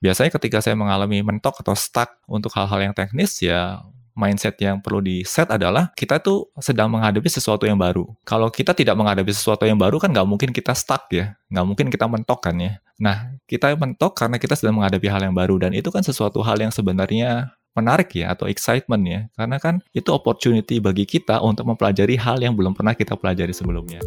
Biasanya 0.00 0.30
ketika 0.36 0.60
saya 0.60 0.76
mengalami 0.76 1.24
mentok 1.24 1.64
atau 1.64 1.72
stuck 1.72 2.20
untuk 2.28 2.52
hal-hal 2.52 2.90
yang 2.90 2.94
teknis 2.96 3.40
ya 3.40 3.80
mindset 4.16 4.56
yang 4.58 4.80
perlu 4.80 5.04
di 5.04 5.20
set 5.28 5.52
adalah 5.52 5.92
kita 5.92 6.16
tuh 6.18 6.48
sedang 6.58 6.88
menghadapi 6.88 7.28
sesuatu 7.28 7.68
yang 7.68 7.76
baru. 7.76 8.08
Kalau 8.24 8.48
kita 8.48 8.72
tidak 8.72 8.96
menghadapi 8.96 9.28
sesuatu 9.28 9.68
yang 9.68 9.76
baru 9.76 10.00
kan 10.00 10.08
nggak 10.10 10.26
mungkin 10.26 10.50
kita 10.56 10.72
stuck 10.72 11.06
ya, 11.12 11.36
nggak 11.52 11.64
mungkin 11.68 11.86
kita 11.92 12.08
mentok 12.08 12.40
kan 12.40 12.56
ya. 12.56 12.80
Nah 12.96 13.36
kita 13.44 13.76
mentok 13.76 14.16
karena 14.16 14.40
kita 14.40 14.56
sedang 14.56 14.80
menghadapi 14.80 15.06
hal 15.12 15.20
yang 15.20 15.36
baru 15.36 15.60
dan 15.60 15.76
itu 15.76 15.92
kan 15.92 16.00
sesuatu 16.00 16.40
hal 16.40 16.56
yang 16.56 16.72
sebenarnya 16.72 17.52
menarik 17.76 18.08
ya 18.16 18.32
atau 18.32 18.48
excitement 18.48 19.04
ya 19.04 19.20
karena 19.36 19.60
kan 19.60 19.84
itu 19.92 20.08
opportunity 20.08 20.80
bagi 20.80 21.04
kita 21.04 21.44
untuk 21.44 21.68
mempelajari 21.68 22.16
hal 22.16 22.40
yang 22.40 22.56
belum 22.56 22.72
pernah 22.72 22.96
kita 22.96 23.20
pelajari 23.20 23.52
sebelumnya. 23.52 24.00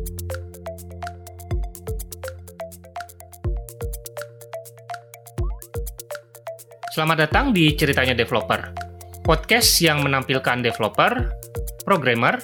Selamat 6.90 7.30
datang 7.30 7.54
di 7.54 7.70
Ceritanya 7.78 8.18
Developer 8.18 8.90
podcast 9.30 9.78
yang 9.78 10.02
menampilkan 10.02 10.66
developer, 10.66 11.38
programmer, 11.86 12.42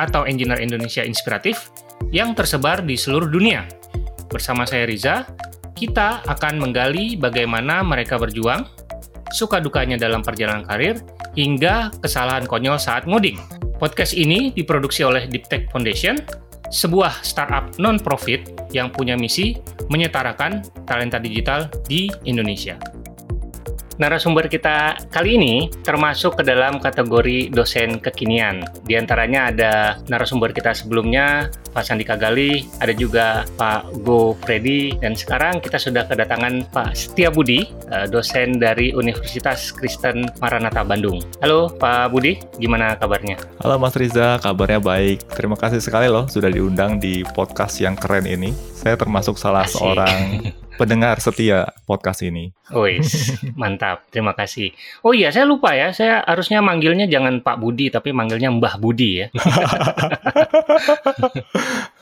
atau 0.00 0.24
engineer 0.24 0.56
Indonesia 0.64 1.04
inspiratif 1.04 1.68
yang 2.08 2.32
tersebar 2.32 2.80
di 2.80 2.96
seluruh 2.96 3.28
dunia. 3.28 3.68
Bersama 4.32 4.64
saya 4.64 4.88
Riza, 4.88 5.28
kita 5.76 6.24
akan 6.24 6.64
menggali 6.64 7.20
bagaimana 7.20 7.84
mereka 7.84 8.16
berjuang, 8.16 8.64
suka 9.36 9.60
dukanya 9.60 10.00
dalam 10.00 10.24
perjalanan 10.24 10.64
karir, 10.64 10.96
hingga 11.36 11.92
kesalahan 12.00 12.48
konyol 12.48 12.80
saat 12.80 13.04
ngoding. 13.04 13.36
Podcast 13.76 14.16
ini 14.16 14.48
diproduksi 14.56 15.04
oleh 15.04 15.28
Deep 15.28 15.44
Tech 15.52 15.68
Foundation, 15.68 16.16
sebuah 16.72 17.20
startup 17.20 17.76
non-profit 17.76 18.72
yang 18.72 18.88
punya 18.88 19.12
misi 19.12 19.60
menyetarakan 19.92 20.64
talenta 20.88 21.20
digital 21.20 21.68
di 21.84 22.08
Indonesia. 22.24 22.80
Narasumber 23.94 24.50
kita 24.50 24.98
kali 25.14 25.38
ini 25.38 25.54
termasuk 25.86 26.34
ke 26.34 26.42
dalam 26.42 26.82
kategori 26.82 27.54
dosen 27.54 28.02
kekinian. 28.02 28.66
Di 28.82 28.98
antaranya 28.98 29.54
ada 29.54 29.72
narasumber 30.10 30.50
kita 30.50 30.74
sebelumnya, 30.74 31.46
Pak 31.70 31.86
Sandi 31.86 32.02
Kagali, 32.02 32.66
ada 32.82 32.90
juga 32.90 33.46
Pak 33.54 34.02
Go 34.02 34.34
Freddy, 34.42 34.98
dan 34.98 35.14
sekarang 35.14 35.62
kita 35.62 35.78
sudah 35.78 36.10
kedatangan 36.10 36.66
Pak 36.74 36.90
Setia 36.98 37.30
Budi, 37.30 37.70
eh, 37.94 38.10
dosen 38.10 38.58
dari 38.58 38.90
Universitas 38.90 39.70
Kristen 39.70 40.26
Maranatha 40.42 40.82
Bandung. 40.82 41.22
Halo 41.38 41.70
Pak 41.70 42.10
Budi, 42.10 42.42
gimana 42.58 42.98
kabarnya? 42.98 43.38
Halo 43.62 43.78
Mas 43.78 43.94
Riza, 43.94 44.42
kabarnya 44.42 44.82
baik. 44.82 45.22
Terima 45.38 45.54
kasih 45.54 45.78
sekali 45.78 46.10
loh 46.10 46.26
sudah 46.26 46.50
diundang 46.50 46.98
di 46.98 47.22
podcast 47.38 47.78
yang 47.78 47.94
keren 47.94 48.26
ini. 48.26 48.50
Saya 48.74 48.98
termasuk 48.98 49.38
salah 49.38 49.62
Asik. 49.62 49.78
seorang 49.78 50.18
pendengar 50.76 51.18
setia 51.22 51.70
podcast 51.86 52.22
ini. 52.26 52.50
Wis, 52.72 53.36
mantap. 53.60 54.08
Terima 54.10 54.34
kasih. 54.34 54.74
Oh 55.06 55.14
iya, 55.14 55.30
saya 55.30 55.46
lupa 55.46 55.72
ya. 55.76 55.94
Saya 55.94 56.24
harusnya 56.26 56.60
manggilnya 56.64 57.06
jangan 57.06 57.40
Pak 57.40 57.56
Budi, 57.60 57.90
tapi 57.92 58.10
manggilnya 58.10 58.50
Mbah 58.50 58.76
Budi 58.80 59.24
ya. 59.24 59.26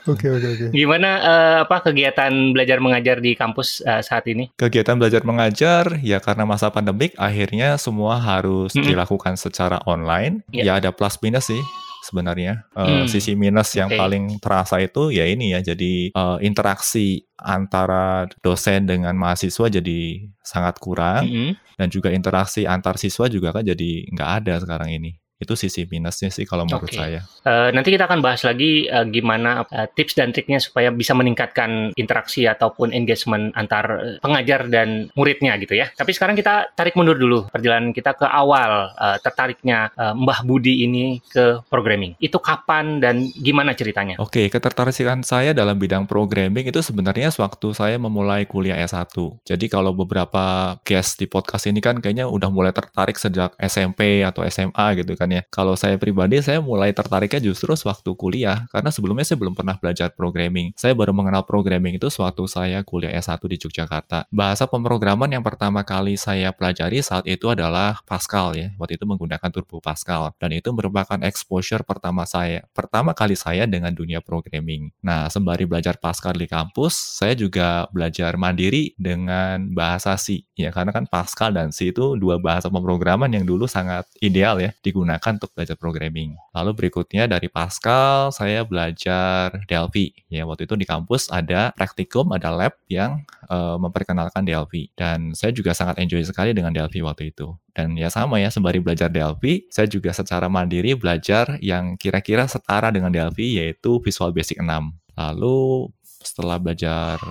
Oke, 0.03 0.27
oke, 0.27 0.47
oke. 0.51 0.65
Gimana 0.75 1.09
uh, 1.23 1.57
apa 1.63 1.79
kegiatan 1.79 2.51
belajar 2.51 2.83
mengajar 2.83 3.23
di 3.23 3.39
kampus 3.39 3.79
uh, 3.87 4.03
saat 4.03 4.27
ini? 4.27 4.51
Kegiatan 4.59 4.99
belajar 4.99 5.23
mengajar 5.23 5.95
ya 6.03 6.19
karena 6.19 6.43
masa 6.43 6.67
pandemik 6.75 7.15
akhirnya 7.15 7.79
semua 7.79 8.19
harus 8.19 8.75
mm 8.75 8.83
-hmm. 8.83 8.89
dilakukan 8.91 9.39
secara 9.39 9.79
online. 9.87 10.43
Yeah. 10.51 10.75
Ya 10.75 10.83
ada 10.83 10.91
plus 10.91 11.15
minus 11.23 11.47
sih 11.47 11.63
sebenarnya. 12.03 12.67
Uh, 12.75 13.07
hmm. 13.07 13.07
Sisi 13.07 13.39
minus 13.39 13.71
yang 13.79 13.87
okay. 13.87 13.95
paling 13.95 14.43
terasa 14.43 14.83
itu 14.83 15.15
ya 15.15 15.23
ini 15.23 15.55
ya, 15.55 15.63
jadi 15.63 16.11
uh, 16.11 16.37
interaksi 16.43 17.23
antara 17.39 18.27
dosen 18.43 18.83
dengan 18.83 19.15
mahasiswa 19.15 19.71
jadi 19.71 19.99
sangat 20.43 20.83
kurang, 20.83 21.23
-hmm. 21.23 21.51
dan 21.79 21.87
juga 21.87 22.11
interaksi 22.11 22.67
antar 22.67 22.99
siswa 22.99 23.31
juga 23.31 23.55
kan 23.55 23.63
jadi 23.63 24.11
nggak 24.11 24.31
ada 24.43 24.59
sekarang 24.59 24.91
ini. 24.91 25.22
Itu 25.37 25.57
sisi 25.59 25.85
minusnya 25.89 26.29
sih 26.29 26.47
kalau 26.47 26.67
menurut 26.67 26.89
okay. 26.89 26.99
saya. 26.99 27.19
Uh, 27.43 27.69
nanti 27.75 27.91
kita 27.91 28.07
akan 28.07 28.23
bahas 28.23 28.41
lagi 28.47 28.87
uh, 28.87 29.03
gimana 29.07 29.65
uh, 29.67 29.87
tips 29.91 30.15
dan 30.17 30.31
triknya 30.31 30.59
supaya 30.61 30.89
bisa 30.93 31.11
meningkatkan 31.17 31.91
interaksi 31.97 32.47
ataupun 32.47 32.95
engagement 32.95 33.51
antar 33.57 34.17
pengajar 34.23 34.69
dan 34.71 35.11
muridnya 35.17 35.57
gitu 35.59 35.75
ya. 35.75 35.91
Tapi 35.91 36.11
sekarang 36.15 36.37
kita 36.37 36.71
tarik 36.73 36.95
mundur 36.95 37.17
dulu 37.19 37.47
perjalanan 37.51 37.91
kita 37.91 38.15
ke 38.15 38.27
awal 38.27 38.93
uh, 38.95 39.17
tertariknya 39.19 39.91
uh, 39.95 40.15
Mbah 40.15 40.45
Budi 40.47 40.85
ini 40.87 41.19
ke 41.23 41.61
programming. 41.67 42.15
Itu 42.21 42.39
kapan 42.39 43.03
dan 43.03 43.27
gimana 43.35 43.75
ceritanya? 43.75 44.19
Oke, 44.19 44.45
okay, 44.45 44.53
ketertarikan 44.53 45.21
saya 45.25 45.51
dalam 45.51 45.75
bidang 45.77 46.07
programming 46.07 46.69
itu 46.69 46.79
sebenarnya 46.79 47.29
sewaktu 47.33 47.75
saya 47.75 47.99
memulai 47.99 48.45
kuliah 48.47 48.79
S1. 48.83 49.11
Jadi 49.43 49.65
kalau 49.67 49.91
beberapa 49.91 50.75
guest 50.83 51.19
di 51.19 51.27
podcast 51.27 51.67
ini 51.67 51.79
kan 51.79 51.99
kayaknya 51.99 52.27
udah 52.27 52.49
mulai 52.51 52.71
tertarik 52.75 53.15
sejak 53.19 53.55
SMP 53.59 54.21
atau 54.21 54.43
SMA 54.47 54.87
gitu 54.99 55.13
kan 55.15 55.22
ya. 55.29 55.41
Kalau 55.51 55.77
saya 55.77 55.95
pribadi, 56.01 56.41
saya 56.41 56.59
mulai 56.59 56.91
tertariknya 56.91 57.39
justru 57.39 57.75
sewaktu 57.77 58.15
kuliah, 58.17 58.65
karena 58.73 58.89
sebelumnya 58.89 59.23
saya 59.27 59.37
belum 59.39 59.53
pernah 59.53 59.75
belajar 59.77 60.09
programming. 60.15 60.73
Saya 60.73 60.97
baru 60.97 61.13
mengenal 61.13 61.45
programming 61.45 61.99
itu 62.01 62.09
sewaktu 62.09 62.43
saya 62.49 62.81
kuliah 62.81 63.13
S1 63.13 63.39
di 63.45 63.57
Yogyakarta. 63.59 64.25
Bahasa 64.33 64.65
pemrograman 64.65 65.29
yang 65.29 65.45
pertama 65.45 65.85
kali 65.85 66.17
saya 66.17 66.49
pelajari 66.55 67.03
saat 67.05 67.27
itu 67.29 67.51
adalah 67.51 68.01
Pascal 68.07 68.57
ya. 68.57 68.73
Waktu 68.79 68.97
itu 68.97 69.05
menggunakan 69.05 69.49
Turbo 69.53 69.77
Pascal. 69.83 70.33
Dan 70.41 70.55
itu 70.55 70.73
merupakan 70.73 71.19
exposure 71.21 71.85
pertama 71.85 72.25
saya, 72.25 72.65
pertama 72.73 73.13
kali 73.13 73.37
saya 73.37 73.69
dengan 73.69 73.93
dunia 73.93 74.23
programming. 74.23 74.89
Nah, 75.03 75.29
sembari 75.29 75.69
belajar 75.69 75.99
Pascal 76.01 76.33
di 76.33 76.49
kampus, 76.49 76.95
saya 77.21 77.37
juga 77.37 77.85
belajar 77.93 78.33
mandiri 78.39 78.97
dengan 78.97 79.69
bahasa 79.75 80.15
C. 80.17 80.47
Ya, 80.57 80.73
karena 80.73 80.89
kan 80.89 81.05
Pascal 81.05 81.53
dan 81.53 81.69
C 81.69 81.93
itu 81.93 82.15
dua 82.17 82.41
bahasa 82.41 82.71
pemrograman 82.73 83.29
yang 83.29 83.45
dulu 83.45 83.69
sangat 83.69 84.07
ideal 84.23 84.57
ya 84.57 84.73
digunakan 84.81 85.12
digunakan 85.13 85.37
untuk 85.37 85.51
belajar 85.53 85.77
programming. 85.77 86.33
Lalu 86.57 86.71
berikutnya 86.73 87.29
dari 87.29 87.45
Pascal, 87.45 88.33
saya 88.33 88.65
belajar 88.65 89.53
Delphi. 89.69 90.09
Ya, 90.33 90.49
waktu 90.49 90.65
itu 90.65 90.73
di 90.73 90.89
kampus 90.89 91.29
ada 91.29 91.69
praktikum, 91.77 92.33
ada 92.33 92.49
lab 92.49 92.73
yang 92.89 93.21
uh, 93.45 93.77
memperkenalkan 93.77 94.41
Delphi. 94.41 94.89
Dan 94.97 95.37
saya 95.37 95.53
juga 95.53 95.77
sangat 95.77 96.01
enjoy 96.01 96.25
sekali 96.25 96.57
dengan 96.57 96.73
Delphi 96.73 97.05
waktu 97.05 97.29
itu. 97.29 97.53
Dan 97.77 97.93
ya 97.93 98.09
sama 98.09 98.41
ya, 98.41 98.49
sembari 98.49 98.81
belajar 98.81 99.13
Delphi, 99.13 99.69
saya 99.69 99.85
juga 99.85 100.09
secara 100.09 100.49
mandiri 100.49 100.97
belajar 100.97 101.61
yang 101.61 101.93
kira-kira 101.93 102.49
setara 102.49 102.89
dengan 102.89 103.13
Delphi, 103.13 103.61
yaitu 103.61 104.01
Visual 104.01 104.33
Basic 104.33 104.57
6. 104.57 104.65
Lalu 105.13 105.93
setelah 106.01 106.57
belajar 106.57 107.21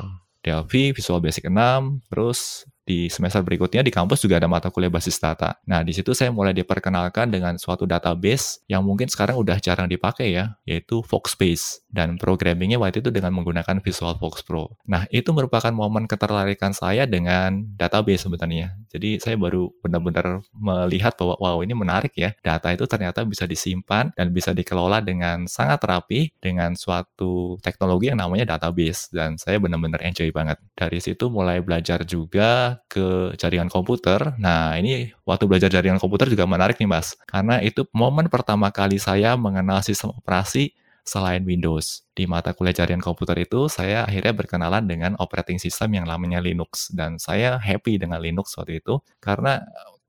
Delphi, 0.42 0.94
Visual 0.94 1.18
Basic 1.18 1.50
6, 1.50 2.06
terus 2.06 2.66
di 2.82 3.06
semester 3.06 3.42
berikutnya 3.46 3.82
di 3.86 3.94
kampus 3.94 4.26
juga 4.26 4.42
ada 4.42 4.50
mata 4.50 4.70
kuliah 4.70 4.90
basis 4.90 5.18
data. 5.18 5.54
Nah, 5.66 5.86
di 5.86 5.94
situ 5.94 6.14
saya 6.14 6.34
mulai 6.34 6.50
diperkenalkan 6.50 7.30
dengan 7.30 7.54
suatu 7.58 7.86
database 7.86 8.66
yang 8.66 8.82
mungkin 8.82 9.06
sekarang 9.06 9.38
udah 9.38 9.58
jarang 9.62 9.86
dipakai 9.86 10.34
ya, 10.34 10.58
yaitu 10.66 11.02
Foxbase. 11.06 11.81
Dan 11.92 12.16
programmingnya 12.16 12.80
waktu 12.80 13.04
itu 13.04 13.12
dengan 13.12 13.36
menggunakan 13.36 13.84
Visual 13.84 14.16
Fox 14.16 14.40
Pro. 14.40 14.80
Nah, 14.88 15.04
itu 15.12 15.28
merupakan 15.36 15.68
momen 15.68 16.08
ketertarikan 16.08 16.72
saya 16.72 17.04
dengan 17.04 17.68
database 17.76 18.24
sebenarnya. 18.24 18.72
Jadi, 18.88 19.20
saya 19.20 19.36
baru 19.36 19.68
benar-benar 19.84 20.40
melihat 20.56 21.12
bahwa, 21.20 21.36
wow 21.36 21.60
ini 21.60 21.76
menarik 21.76 22.16
ya, 22.16 22.32
data 22.40 22.72
itu 22.72 22.88
ternyata 22.88 23.28
bisa 23.28 23.44
disimpan 23.44 24.08
dan 24.16 24.32
bisa 24.32 24.56
dikelola 24.56 25.04
dengan 25.04 25.44
sangat 25.44 25.84
rapi 25.84 26.32
dengan 26.40 26.72
suatu 26.72 27.60
teknologi 27.60 28.08
yang 28.08 28.18
namanya 28.18 28.56
database. 28.56 29.12
Dan 29.12 29.36
saya 29.36 29.60
benar-benar 29.60 30.00
enjoy 30.00 30.32
banget. 30.32 30.56
Dari 30.72 30.96
situ 30.96 31.28
mulai 31.28 31.60
belajar 31.60 32.08
juga 32.08 32.80
ke 32.88 33.36
jaringan 33.36 33.68
komputer. 33.68 34.32
Nah, 34.40 34.80
ini 34.80 35.12
waktu 35.28 35.44
belajar 35.44 35.68
jaringan 35.68 36.00
komputer 36.00 36.32
juga 36.32 36.48
menarik 36.48 36.80
nih, 36.80 36.88
Mas. 36.88 37.20
Karena 37.28 37.60
itu 37.60 37.84
momen 37.92 38.32
pertama 38.32 38.72
kali 38.72 38.96
saya 38.96 39.36
mengenal 39.36 39.84
sistem 39.84 40.16
operasi 40.16 40.72
selain 41.02 41.42
Windows. 41.42 42.06
Di 42.14 42.30
mata 42.30 42.54
kuliah 42.54 42.74
jaringan 42.74 43.02
komputer 43.02 43.38
itu, 43.42 43.66
saya 43.66 44.06
akhirnya 44.06 44.32
berkenalan 44.34 44.86
dengan 44.86 45.12
operating 45.18 45.58
system 45.58 45.98
yang 45.98 46.06
namanya 46.06 46.38
Linux. 46.38 46.90
Dan 46.94 47.18
saya 47.18 47.58
happy 47.58 47.98
dengan 47.98 48.22
Linux 48.22 48.54
waktu 48.58 48.78
itu, 48.78 49.02
karena 49.18 49.62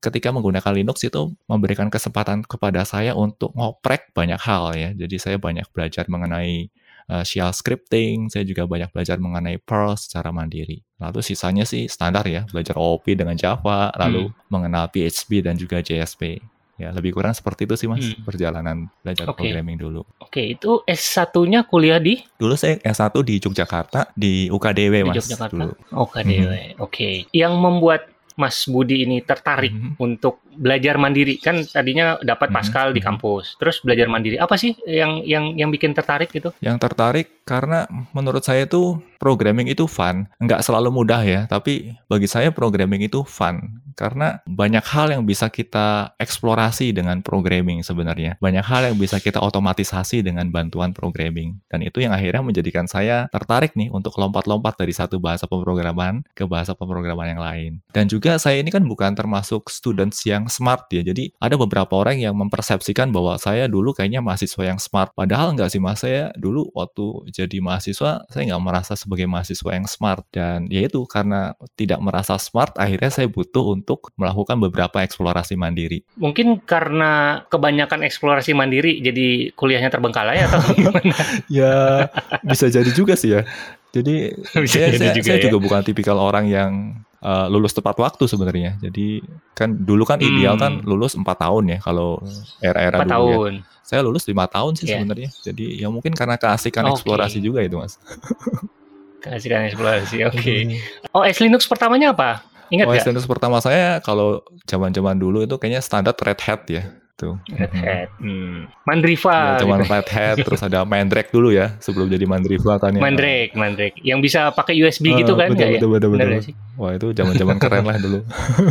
ketika 0.04 0.28
menggunakan 0.30 0.72
Linux 0.76 1.00
itu 1.00 1.32
memberikan 1.48 1.88
kesempatan 1.88 2.44
kepada 2.44 2.84
saya 2.84 3.16
untuk 3.16 3.56
ngoprek 3.56 4.12
banyak 4.12 4.36
hal 4.36 4.76
ya. 4.76 4.90
Jadi 4.92 5.16
saya 5.16 5.36
banyak 5.40 5.64
belajar 5.72 6.04
mengenai 6.12 6.68
uh, 7.08 7.24
shell 7.24 7.52
scripting, 7.56 8.28
saya 8.28 8.44
juga 8.44 8.68
banyak 8.68 8.92
belajar 8.92 9.16
mengenai 9.16 9.56
Perl 9.64 9.96
secara 9.96 10.28
mandiri. 10.28 10.84
Lalu 11.00 11.24
sisanya 11.24 11.64
sih 11.64 11.88
standar 11.88 12.28
ya, 12.28 12.44
belajar 12.52 12.76
OOP 12.76 13.16
dengan 13.16 13.34
Java, 13.36 13.88
lalu 13.96 14.28
hmm. 14.28 14.52
mengenal 14.52 14.92
PHP 14.92 15.40
dan 15.40 15.56
juga 15.56 15.80
JSP. 15.80 16.40
Ya, 16.74 16.90
lebih 16.90 17.14
kurang 17.14 17.30
seperti 17.30 17.70
itu 17.70 17.74
sih 17.78 17.86
Mas, 17.86 18.02
hmm. 18.02 18.26
perjalanan 18.26 18.90
belajar 19.06 19.30
okay. 19.30 19.46
programming 19.46 19.78
dulu. 19.78 20.02
Oke, 20.18 20.42
okay, 20.42 20.46
itu 20.58 20.82
S1-nya 20.82 21.70
kuliah 21.70 22.02
di? 22.02 22.18
Dulu 22.34 22.58
saya 22.58 22.82
S1 22.82 23.14
di 23.22 23.38
Yogyakarta, 23.38 24.10
di 24.18 24.50
UKDW 24.50 25.06
Mas. 25.06 25.14
Di 25.14 25.20
Yogyakarta? 25.22 25.54
Dulu. 25.54 25.72
UKDW, 25.94 26.50
hmm. 26.50 26.82
oke. 26.82 26.90
Okay. 26.90 27.14
Yang 27.30 27.54
membuat 27.62 28.02
Mas 28.34 28.66
Budi 28.66 29.06
ini 29.06 29.22
tertarik 29.22 29.70
mm 29.70 29.94
-hmm. 29.94 30.02
untuk 30.02 30.42
belajar 30.58 30.98
mandiri? 30.98 31.38
Kan 31.38 31.62
tadinya 31.62 32.18
dapat 32.18 32.50
mm 32.50 32.54
-hmm. 32.58 32.58
Pascal 32.58 32.86
di 32.90 32.98
kampus, 32.98 33.54
terus 33.62 33.78
belajar 33.78 34.10
mandiri. 34.10 34.42
Apa 34.42 34.58
sih 34.58 34.74
yang 34.90 35.22
yang 35.22 35.54
yang 35.54 35.70
bikin 35.70 35.94
tertarik 35.94 36.34
gitu? 36.34 36.50
Yang 36.58 36.82
tertarik 36.82 37.26
karena 37.44 37.86
menurut 38.16 38.42
saya 38.44 38.64
itu 38.64 38.98
programming 39.20 39.68
itu 39.68 39.84
fun. 39.88 40.28
Nggak 40.40 40.64
selalu 40.64 40.92
mudah 40.92 41.22
ya, 41.24 41.40
tapi 41.48 41.96
bagi 42.08 42.28
saya 42.28 42.52
programming 42.52 43.04
itu 43.04 43.24
fun 43.24 43.84
karena 43.94 44.42
banyak 44.44 44.82
hal 44.82 45.14
yang 45.14 45.22
bisa 45.22 45.48
kita 45.48 46.12
eksplorasi 46.18 46.90
dengan 46.90 47.22
programming 47.22 47.80
sebenarnya. 47.86 48.36
Banyak 48.42 48.66
hal 48.66 48.90
yang 48.90 48.96
bisa 48.98 49.22
kita 49.22 49.38
otomatisasi 49.40 50.20
dengan 50.26 50.50
bantuan 50.50 50.90
programming. 50.90 51.62
Dan 51.70 51.86
itu 51.86 52.02
yang 52.02 52.10
akhirnya 52.12 52.42
menjadikan 52.42 52.90
saya 52.90 53.30
tertarik 53.30 53.78
nih 53.78 53.88
untuk 53.94 54.18
lompat-lompat 54.18 54.76
dari 54.76 54.90
satu 54.90 55.22
bahasa 55.22 55.46
pemrograman 55.46 56.26
ke 56.34 56.44
bahasa 56.44 56.74
pemrograman 56.74 57.38
yang 57.38 57.42
lain. 57.42 57.72
Dan 57.94 58.10
juga 58.10 58.36
saya 58.36 58.60
ini 58.60 58.74
kan 58.74 58.82
bukan 58.84 59.14
termasuk 59.14 59.70
students 59.70 60.26
yang 60.26 60.50
smart 60.50 60.90
ya. 60.90 61.06
Jadi 61.06 61.30
ada 61.38 61.54
beberapa 61.54 61.94
orang 61.94 62.18
yang 62.18 62.34
mempersepsikan 62.34 63.14
bahwa 63.14 63.38
saya 63.38 63.70
dulu 63.70 63.94
kayaknya 63.94 64.20
mahasiswa 64.20 64.74
yang 64.74 64.82
smart. 64.82 65.14
Padahal 65.14 65.54
nggak 65.54 65.70
sih 65.70 65.80
mas, 65.80 66.02
saya 66.02 66.34
dulu 66.34 66.68
waktu 66.74 67.30
jadi 67.34 67.58
mahasiswa, 67.58 68.22
saya 68.30 68.42
nggak 68.46 68.62
merasa 68.62 68.94
sebagai 68.94 69.26
mahasiswa 69.26 69.74
yang 69.74 69.90
smart. 69.90 70.22
Dan 70.30 70.70
ya 70.70 70.86
itu 70.86 71.02
karena 71.10 71.58
tidak 71.74 71.98
merasa 71.98 72.38
smart, 72.38 72.78
akhirnya 72.78 73.10
saya 73.10 73.26
butuh 73.26 73.74
untuk 73.74 74.14
melakukan 74.14 74.62
beberapa 74.62 75.02
eksplorasi 75.02 75.58
mandiri. 75.58 76.06
Mungkin 76.14 76.62
karena 76.62 77.42
kebanyakan 77.50 78.06
eksplorasi 78.06 78.54
mandiri, 78.54 79.02
jadi 79.02 79.50
kuliahnya 79.58 79.90
terbengkalai 79.90 80.46
atau 80.46 80.62
gimana? 80.78 81.14
ya 81.50 82.06
bisa 82.46 82.70
jadi 82.70 82.90
juga 82.94 83.18
sih 83.18 83.34
ya. 83.34 83.42
Jadi 83.90 84.30
saya, 84.70 84.94
saya, 84.94 85.10
juga, 85.10 85.26
saya 85.34 85.38
ya? 85.42 85.44
juga 85.50 85.58
bukan 85.58 85.82
tipikal 85.82 86.22
orang 86.22 86.46
yang 86.46 87.02
uh, 87.18 87.50
lulus 87.50 87.74
tepat 87.74 87.98
waktu 87.98 88.30
sebenarnya. 88.30 88.78
Jadi 88.78 89.26
kan 89.58 89.74
dulu 89.74 90.06
kan 90.06 90.22
hmm. 90.22 90.28
ideal 90.30 90.54
kan 90.54 90.86
lulus 90.86 91.18
empat 91.18 91.42
tahun 91.42 91.74
ya 91.74 91.78
kalau 91.82 92.22
era-era 92.62 93.02
dulu 93.02 93.10
ya. 93.10 93.14
tahun. 93.18 93.52
ya. 93.58 93.73
Saya 93.84 94.00
lulus 94.00 94.24
lima 94.24 94.48
tahun 94.48 94.80
sih 94.80 94.88
yeah. 94.88 94.96
sebenarnya. 94.98 95.28
Jadi 95.44 95.78
ya 95.78 95.92
mungkin 95.92 96.16
karena 96.16 96.40
keasikan 96.40 96.88
okay. 96.88 96.96
eksplorasi 96.96 97.38
juga 97.44 97.60
itu 97.60 97.76
mas. 97.76 98.00
keasikan 99.24 99.68
eksplorasi, 99.68 100.24
oke. 100.24 100.40
Okay. 100.40 100.60
Hmm. 100.64 101.12
Oh, 101.12 101.22
S 101.24 101.38
Linux 101.44 101.68
pertamanya 101.68 102.16
apa? 102.16 102.44
Ingat 102.72 102.86
OS 102.88 103.04
Linux 103.08 103.24
pertama 103.28 103.60
saya 103.60 104.00
kalau 104.00 104.40
zaman-zaman 104.64 105.16
dulu 105.20 105.44
itu 105.44 105.60
kayaknya 105.60 105.84
standar 105.84 106.16
Red 106.16 106.40
Hat 106.40 106.64
ya 106.68 106.82
tuh. 107.14 107.36
Red 107.52 107.72
Hat. 107.76 108.08
Hmm. 108.18 108.66
Mandriva. 108.88 109.56
Ya, 109.56 109.60
cuman 109.62 109.84
gitu. 109.84 109.92
Red 109.92 110.08
Hat 110.10 110.36
terus 110.40 110.60
ada 110.64 110.82
Mandrake 110.82 111.30
dulu 111.30 111.52
ya 111.52 111.76
sebelum 111.78 112.08
jadi 112.08 112.24
Mandriva 112.24 112.80
kan 112.80 112.96
ya. 112.96 113.00
Mandrake, 113.00 113.52
Mandrake. 113.54 113.98
Yang 114.00 114.18
bisa 114.26 114.40
pakai 114.50 114.74
USB 114.80 115.12
uh, 115.12 115.20
gitu 115.22 115.32
kan 115.36 115.52
betul, 115.52 115.68
betul, 115.76 115.88
betul, 115.92 116.10
betul, 116.16 116.28
betul. 116.40 116.54
Wah, 116.74 116.90
itu 116.98 117.14
zaman-zaman 117.14 117.56
keren 117.62 117.86
lah 117.86 117.96
dulu. 118.02 118.20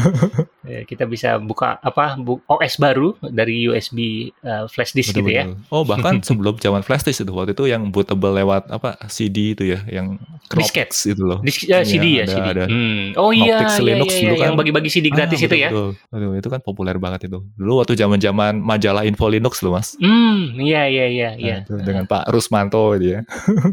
ya, 0.73 0.83
kita 0.83 1.07
bisa 1.07 1.39
buka 1.39 1.79
apa 1.79 2.19
bu 2.19 2.43
OS 2.51 2.75
baru 2.75 3.15
dari 3.23 3.63
USB 3.71 4.27
uh, 4.43 4.67
flash 4.67 4.91
disk 4.91 5.15
betul, 5.15 5.23
gitu 5.23 5.31
ya. 5.31 5.43
betul. 5.47 5.55
ya. 5.63 5.71
Oh, 5.71 5.83
bahkan 5.87 6.19
sebelum 6.27 6.59
zaman 6.59 6.83
flash 6.83 7.07
disk 7.07 7.23
itu 7.23 7.31
waktu 7.31 7.55
itu 7.55 7.63
yang 7.71 7.95
bootable 7.95 8.35
lewat 8.35 8.67
apa 8.67 8.99
CD 9.07 9.55
itu 9.55 9.71
ya, 9.71 9.79
yang 9.87 10.19
disket 10.51 10.91
itu 10.91 11.23
loh. 11.23 11.39
Disk, 11.39 11.63
uh, 11.71 11.87
CD 11.87 12.19
ya, 12.19 12.27
ada, 12.27 12.33
CD. 12.35 12.47
Ada 12.51 12.65
hmm. 12.67 13.03
Oh 13.15 13.31
iya, 13.31 13.63
iya, 13.63 13.79
Linux 13.79 14.11
iya, 14.11 14.19
iya, 14.19 14.23
dulu 14.27 14.35
kan. 14.35 14.45
Yang 14.45 14.55
bagi-bagi 14.59 14.89
CD 14.91 15.07
gratis 15.07 15.39
ah, 15.39 15.47
itu 15.47 15.55
ya. 15.55 15.69
Betul. 15.71 15.89
Aduh, 16.11 16.31
itu 16.35 16.47
kan 16.51 16.59
populer 16.59 16.95
banget 16.99 17.31
itu. 17.31 17.39
Dulu 17.55 17.71
waktu 17.79 17.95
zaman-zaman 17.95 18.59
majalah 18.59 19.07
Info 19.07 19.31
Linux 19.31 19.63
loh, 19.63 19.79
Mas. 19.79 19.95
Hmm, 19.95 20.59
iya 20.59 20.91
iya 20.91 21.05
iya, 21.07 21.29
iya. 21.39 21.57
Nah, 21.71 21.83
dengan 21.87 22.03
Pak 22.03 22.27
Rusmanto 22.35 22.99
dia. 22.99 23.23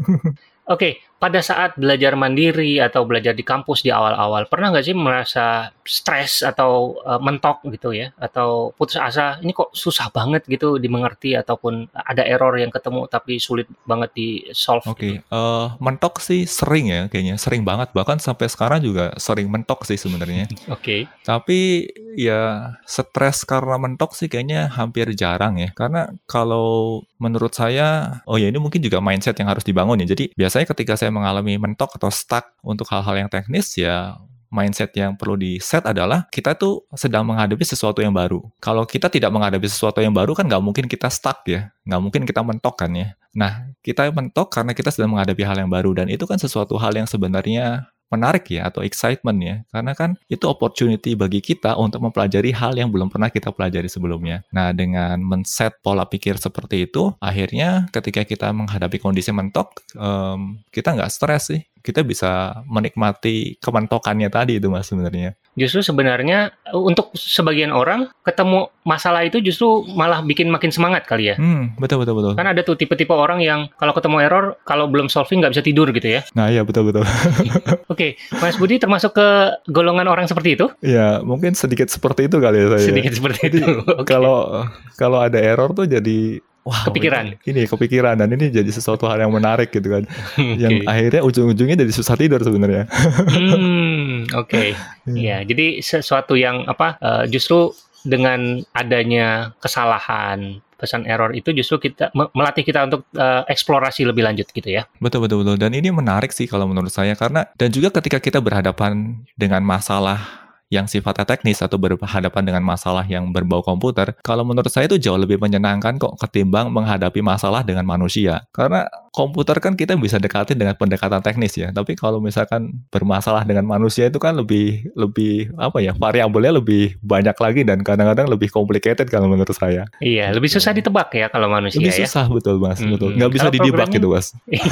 Oke, 0.71 1.03
pada 1.21 1.45
saat 1.45 1.77
belajar 1.77 2.17
mandiri 2.17 2.81
atau 2.81 3.05
belajar 3.05 3.37
di 3.37 3.45
kampus 3.45 3.85
di 3.85 3.93
awal-awal 3.93 4.49
pernah 4.49 4.73
nggak 4.73 4.85
sih 4.85 4.97
merasa 4.97 5.69
stres 5.85 6.41
atau 6.41 6.97
uh, 7.05 7.21
mentok 7.21 7.61
gitu 7.69 7.93
ya 7.93 8.09
atau 8.17 8.73
putus 8.73 8.97
asa 8.97 9.37
ini 9.45 9.53
kok 9.53 9.69
susah 9.69 10.09
banget 10.09 10.49
gitu 10.49 10.81
dimengerti 10.81 11.37
ataupun 11.37 11.93
ada 11.93 12.25
error 12.25 12.57
yang 12.57 12.73
ketemu 12.73 13.05
tapi 13.05 13.37
sulit 13.37 13.69
banget 13.85 14.09
di 14.17 14.29
solve 14.51 14.81
Oke, 14.89 14.97
okay. 14.97 15.11
gitu. 15.21 15.29
uh, 15.29 15.77
mentok 15.77 16.17
sih 16.17 16.49
sering 16.49 16.89
ya 16.89 17.01
kayaknya, 17.05 17.37
sering 17.37 17.61
banget 17.61 17.93
bahkan 17.93 18.17
sampai 18.17 18.49
sekarang 18.49 18.81
juga 18.81 19.13
sering 19.21 19.45
mentok 19.51 19.85
sih 19.85 19.99
sebenarnya. 19.99 20.49
Oke. 20.73 20.73
okay. 20.73 21.01
Tapi 21.21 21.85
ya 22.17 22.73
stres 22.83 23.45
karena 23.45 23.77
mentok 23.77 24.17
sih 24.17 24.25
kayaknya 24.25 24.71
hampir 24.73 25.11
jarang 25.13 25.61
ya. 25.61 25.69
Karena 25.75 26.09
kalau 26.25 27.03
menurut 27.21 27.53
saya 27.53 28.19
oh 28.25 28.41
ya 28.41 28.49
ini 28.49 28.57
mungkin 28.57 28.81
juga 28.81 28.97
mindset 28.97 29.37
yang 29.37 29.51
harus 29.51 29.61
dibangun 29.61 30.01
ya. 30.01 30.09
Jadi 30.09 30.33
biasanya 30.33 30.65
ketika 30.73 30.97
saya 30.97 31.10
mengalami 31.11 31.59
mentok 31.59 31.99
atau 31.99 32.09
stuck 32.09 32.55
untuk 32.63 32.87
hal-hal 32.89 33.27
yang 33.27 33.29
teknis 33.29 33.75
ya 33.77 34.15
mindset 34.51 34.91
yang 34.99 35.15
perlu 35.15 35.39
di 35.39 35.57
set 35.63 35.87
adalah 35.87 36.27
kita 36.27 36.53
tuh 36.59 36.83
sedang 36.93 37.23
menghadapi 37.23 37.63
sesuatu 37.63 38.03
yang 38.03 38.11
baru. 38.11 38.43
Kalau 38.59 38.83
kita 38.83 39.07
tidak 39.07 39.31
menghadapi 39.31 39.63
sesuatu 39.65 40.03
yang 40.03 40.11
baru 40.11 40.35
kan 40.35 40.45
nggak 40.45 40.61
mungkin 40.61 40.85
kita 40.91 41.07
stuck 41.07 41.47
ya, 41.47 41.71
nggak 41.87 42.01
mungkin 42.03 42.21
kita 42.27 42.43
mentok 42.43 42.75
kan 42.83 42.91
ya. 42.91 43.15
Nah 43.31 43.71
kita 43.79 44.11
mentok 44.11 44.51
karena 44.51 44.75
kita 44.75 44.91
sedang 44.91 45.15
menghadapi 45.15 45.41
hal 45.47 45.55
yang 45.55 45.71
baru 45.71 45.95
dan 46.03 46.11
itu 46.11 46.27
kan 46.27 46.35
sesuatu 46.35 46.75
hal 46.75 46.91
yang 46.91 47.07
sebenarnya 47.07 47.87
menarik 48.11 48.51
ya 48.51 48.67
atau 48.67 48.83
excitement 48.83 49.39
ya 49.39 49.55
karena 49.71 49.95
kan 49.95 50.19
itu 50.27 50.43
opportunity 50.45 51.15
bagi 51.15 51.39
kita 51.39 51.79
untuk 51.79 52.03
mempelajari 52.03 52.51
hal 52.51 52.75
yang 52.75 52.91
belum 52.91 53.07
pernah 53.07 53.31
kita 53.31 53.55
pelajari 53.55 53.87
sebelumnya. 53.87 54.43
Nah 54.51 54.75
dengan 54.75 55.17
men-set 55.23 55.79
pola 55.79 56.03
pikir 56.05 56.35
seperti 56.35 56.91
itu 56.91 57.15
akhirnya 57.23 57.87
ketika 57.95 58.27
kita 58.27 58.51
menghadapi 58.51 58.99
kondisi 58.99 59.31
mentok 59.31 59.79
um, 59.95 60.59
kita 60.69 60.91
nggak 60.93 61.11
stres 61.11 61.49
sih 61.49 61.61
kita 61.81 62.05
bisa 62.05 62.61
menikmati 62.69 63.57
kementokannya 63.57 64.29
tadi 64.29 64.61
itu 64.61 64.69
mas 64.69 64.85
sebenarnya. 64.85 65.33
Justru 65.59 65.83
sebenarnya 65.83 66.55
untuk 66.71 67.11
sebagian 67.11 67.75
orang 67.75 68.07
ketemu 68.23 68.71
masalah 68.87 69.27
itu 69.27 69.43
justru 69.43 69.83
malah 69.91 70.23
bikin 70.23 70.47
makin 70.47 70.71
semangat 70.71 71.03
kali 71.03 71.33
ya. 71.33 71.35
Hmm, 71.35 71.75
betul 71.75 71.99
betul 72.01 72.15
betul. 72.17 72.33
Kan 72.39 72.47
ada 72.47 72.61
tuh 72.63 72.79
tipe-tipe 72.79 73.11
orang 73.11 73.43
yang 73.43 73.67
kalau 73.75 73.91
ketemu 73.91 74.17
error 74.23 74.45
kalau 74.63 74.87
belum 74.87 75.11
solving 75.11 75.43
nggak 75.43 75.53
bisa 75.53 75.63
tidur 75.63 75.91
gitu 75.91 76.07
ya. 76.07 76.21
Nah 76.37 76.47
iya 76.47 76.63
betul 76.63 76.87
betul. 76.87 77.03
Oke, 77.91 78.15
okay. 78.15 78.39
Mas 78.39 78.55
Budi 78.55 78.79
termasuk 78.79 79.13
ke 79.13 79.27
golongan 79.67 80.07
orang 80.07 80.25
seperti 80.25 80.55
itu? 80.55 80.71
Ya 80.79 81.19
mungkin 81.21 81.53
sedikit 81.53 81.91
seperti 81.91 82.31
itu 82.31 82.39
kali 82.39 82.57
ya 82.63 82.67
saya. 82.71 82.87
Sedikit 82.87 83.13
seperti 83.13 83.51
itu. 83.51 83.61
okay. 84.01 84.07
Kalau 84.07 84.65
kalau 84.95 85.19
ada 85.19 85.37
error 85.37 85.75
tuh 85.75 85.85
jadi 85.85 86.39
Wah, 86.61 86.85
kepikiran. 86.85 87.41
Ini, 87.41 87.49
ini 87.49 87.61
kepikiran 87.65 88.21
dan 88.21 88.29
ini 88.29 88.53
jadi 88.53 88.69
sesuatu 88.69 89.09
hal 89.09 89.17
yang 89.25 89.33
menarik 89.33 89.73
gitu 89.73 89.89
kan. 89.89 90.05
okay. 90.05 90.57
Yang 90.63 90.77
akhirnya 90.85 91.21
ujung-ujungnya 91.25 91.77
jadi 91.81 91.93
susah 91.93 92.13
tidur 92.13 92.37
sebenarnya. 92.45 92.85
hmm, 92.85 94.29
oke. 94.37 94.49
Okay. 94.49 94.69
Iya, 95.09 95.41
jadi 95.41 95.81
sesuatu 95.81 96.37
yang 96.37 96.69
apa 96.69 97.01
uh, 97.01 97.23
justru 97.25 97.73
dengan 98.05 98.61
adanya 98.77 99.57
kesalahan 99.57 100.61
pesan 100.81 101.05
error 101.05 101.29
itu 101.37 101.53
justru 101.53 101.77
kita 101.77 102.09
melatih 102.13 102.65
kita 102.65 102.89
untuk 102.89 103.05
uh, 103.13 103.45
eksplorasi 103.45 104.01
lebih 104.09 104.25
lanjut 104.25 104.49
gitu 104.49 104.65
ya. 104.65 104.89
Betul 104.97 105.29
betul 105.29 105.45
betul 105.45 105.61
dan 105.61 105.77
ini 105.77 105.93
menarik 105.93 106.33
sih 106.33 106.49
kalau 106.49 106.65
menurut 106.65 106.89
saya 106.89 107.13
karena 107.13 107.45
dan 107.53 107.69
juga 107.69 107.93
ketika 107.93 108.17
kita 108.17 108.41
berhadapan 108.41 109.21
dengan 109.37 109.61
masalah 109.61 110.40
yang 110.71 110.87
sifatnya 110.87 111.27
teknis 111.27 111.59
atau 111.59 111.75
berhadapan 111.75 112.43
dengan 112.47 112.63
masalah 112.63 113.03
yang 113.03 113.29
berbau 113.29 113.59
komputer, 113.59 114.15
kalau 114.23 114.47
menurut 114.47 114.71
saya 114.71 114.87
itu 114.87 114.95
jauh 114.95 115.19
lebih 115.19 115.37
menyenangkan 115.37 115.99
kok 115.99 116.15
ketimbang 116.15 116.71
menghadapi 116.71 117.19
masalah 117.19 117.61
dengan 117.61 117.83
manusia. 117.83 118.47
Karena 118.55 118.87
komputer 119.11 119.59
kan 119.59 119.75
kita 119.75 119.99
bisa 119.99 120.23
dekatin 120.23 120.55
dengan 120.55 120.71
pendekatan 120.79 121.19
teknis 121.19 121.59
ya, 121.59 121.67
tapi 121.75 121.99
kalau 121.99 122.23
misalkan 122.23 122.79
bermasalah 122.87 123.43
dengan 123.43 123.67
manusia 123.67 124.07
itu 124.07 124.15
kan 124.23 124.39
lebih 124.39 124.87
lebih 124.95 125.51
apa 125.59 125.83
ya 125.83 125.91
variabelnya 125.91 126.63
lebih 126.63 126.95
banyak 127.03 127.35
lagi 127.35 127.61
dan 127.67 127.83
kadang-kadang 127.83 128.31
lebih 128.31 128.47
complicated 128.47 129.11
kalau 129.11 129.27
menurut 129.27 129.51
saya. 129.51 129.91
Iya, 129.99 130.31
lebih 130.31 130.47
susah 130.47 130.71
ditebak 130.71 131.11
ya 131.11 131.27
kalau 131.27 131.51
manusia 131.51 131.83
lebih 131.83 131.91
ya. 131.91 132.07
susah 132.07 132.31
betul 132.31 132.55
mas, 132.63 132.79
hmm. 132.79 132.95
betul. 132.95 133.11
Nggak 133.19 133.31
bisa 133.35 133.47
didebak 133.51 133.91
gitu 133.91 134.07
mas. 134.15 134.31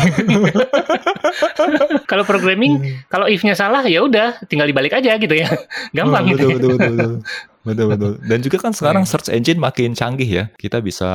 kalau 2.09 2.23
programming, 2.23 2.79
hmm. 2.79 3.11
kalau 3.11 3.27
if-nya 3.27 3.59
salah 3.59 3.83
ya 3.83 4.07
udah 4.07 4.39
tinggal 4.47 4.71
dibalik 4.71 4.95
aja 4.95 5.19
gitu 5.19 5.35
ya. 5.35 5.51
Gampang 5.91 6.23
oh, 6.23 6.29
gitu. 6.31 6.47
Betul, 6.47 6.57
betul, 6.57 6.77
betul, 6.79 6.95
betul. 6.95 7.13
Betul 7.63 7.91
betul. 7.91 8.13
Dan 8.23 8.39
juga 8.39 8.57
kan 8.63 8.71
sekarang 8.71 9.03
search 9.03 9.27
engine 9.31 9.59
makin 9.59 9.91
canggih 9.91 10.29
ya. 10.29 10.43
Kita 10.55 10.79
bisa 10.79 11.09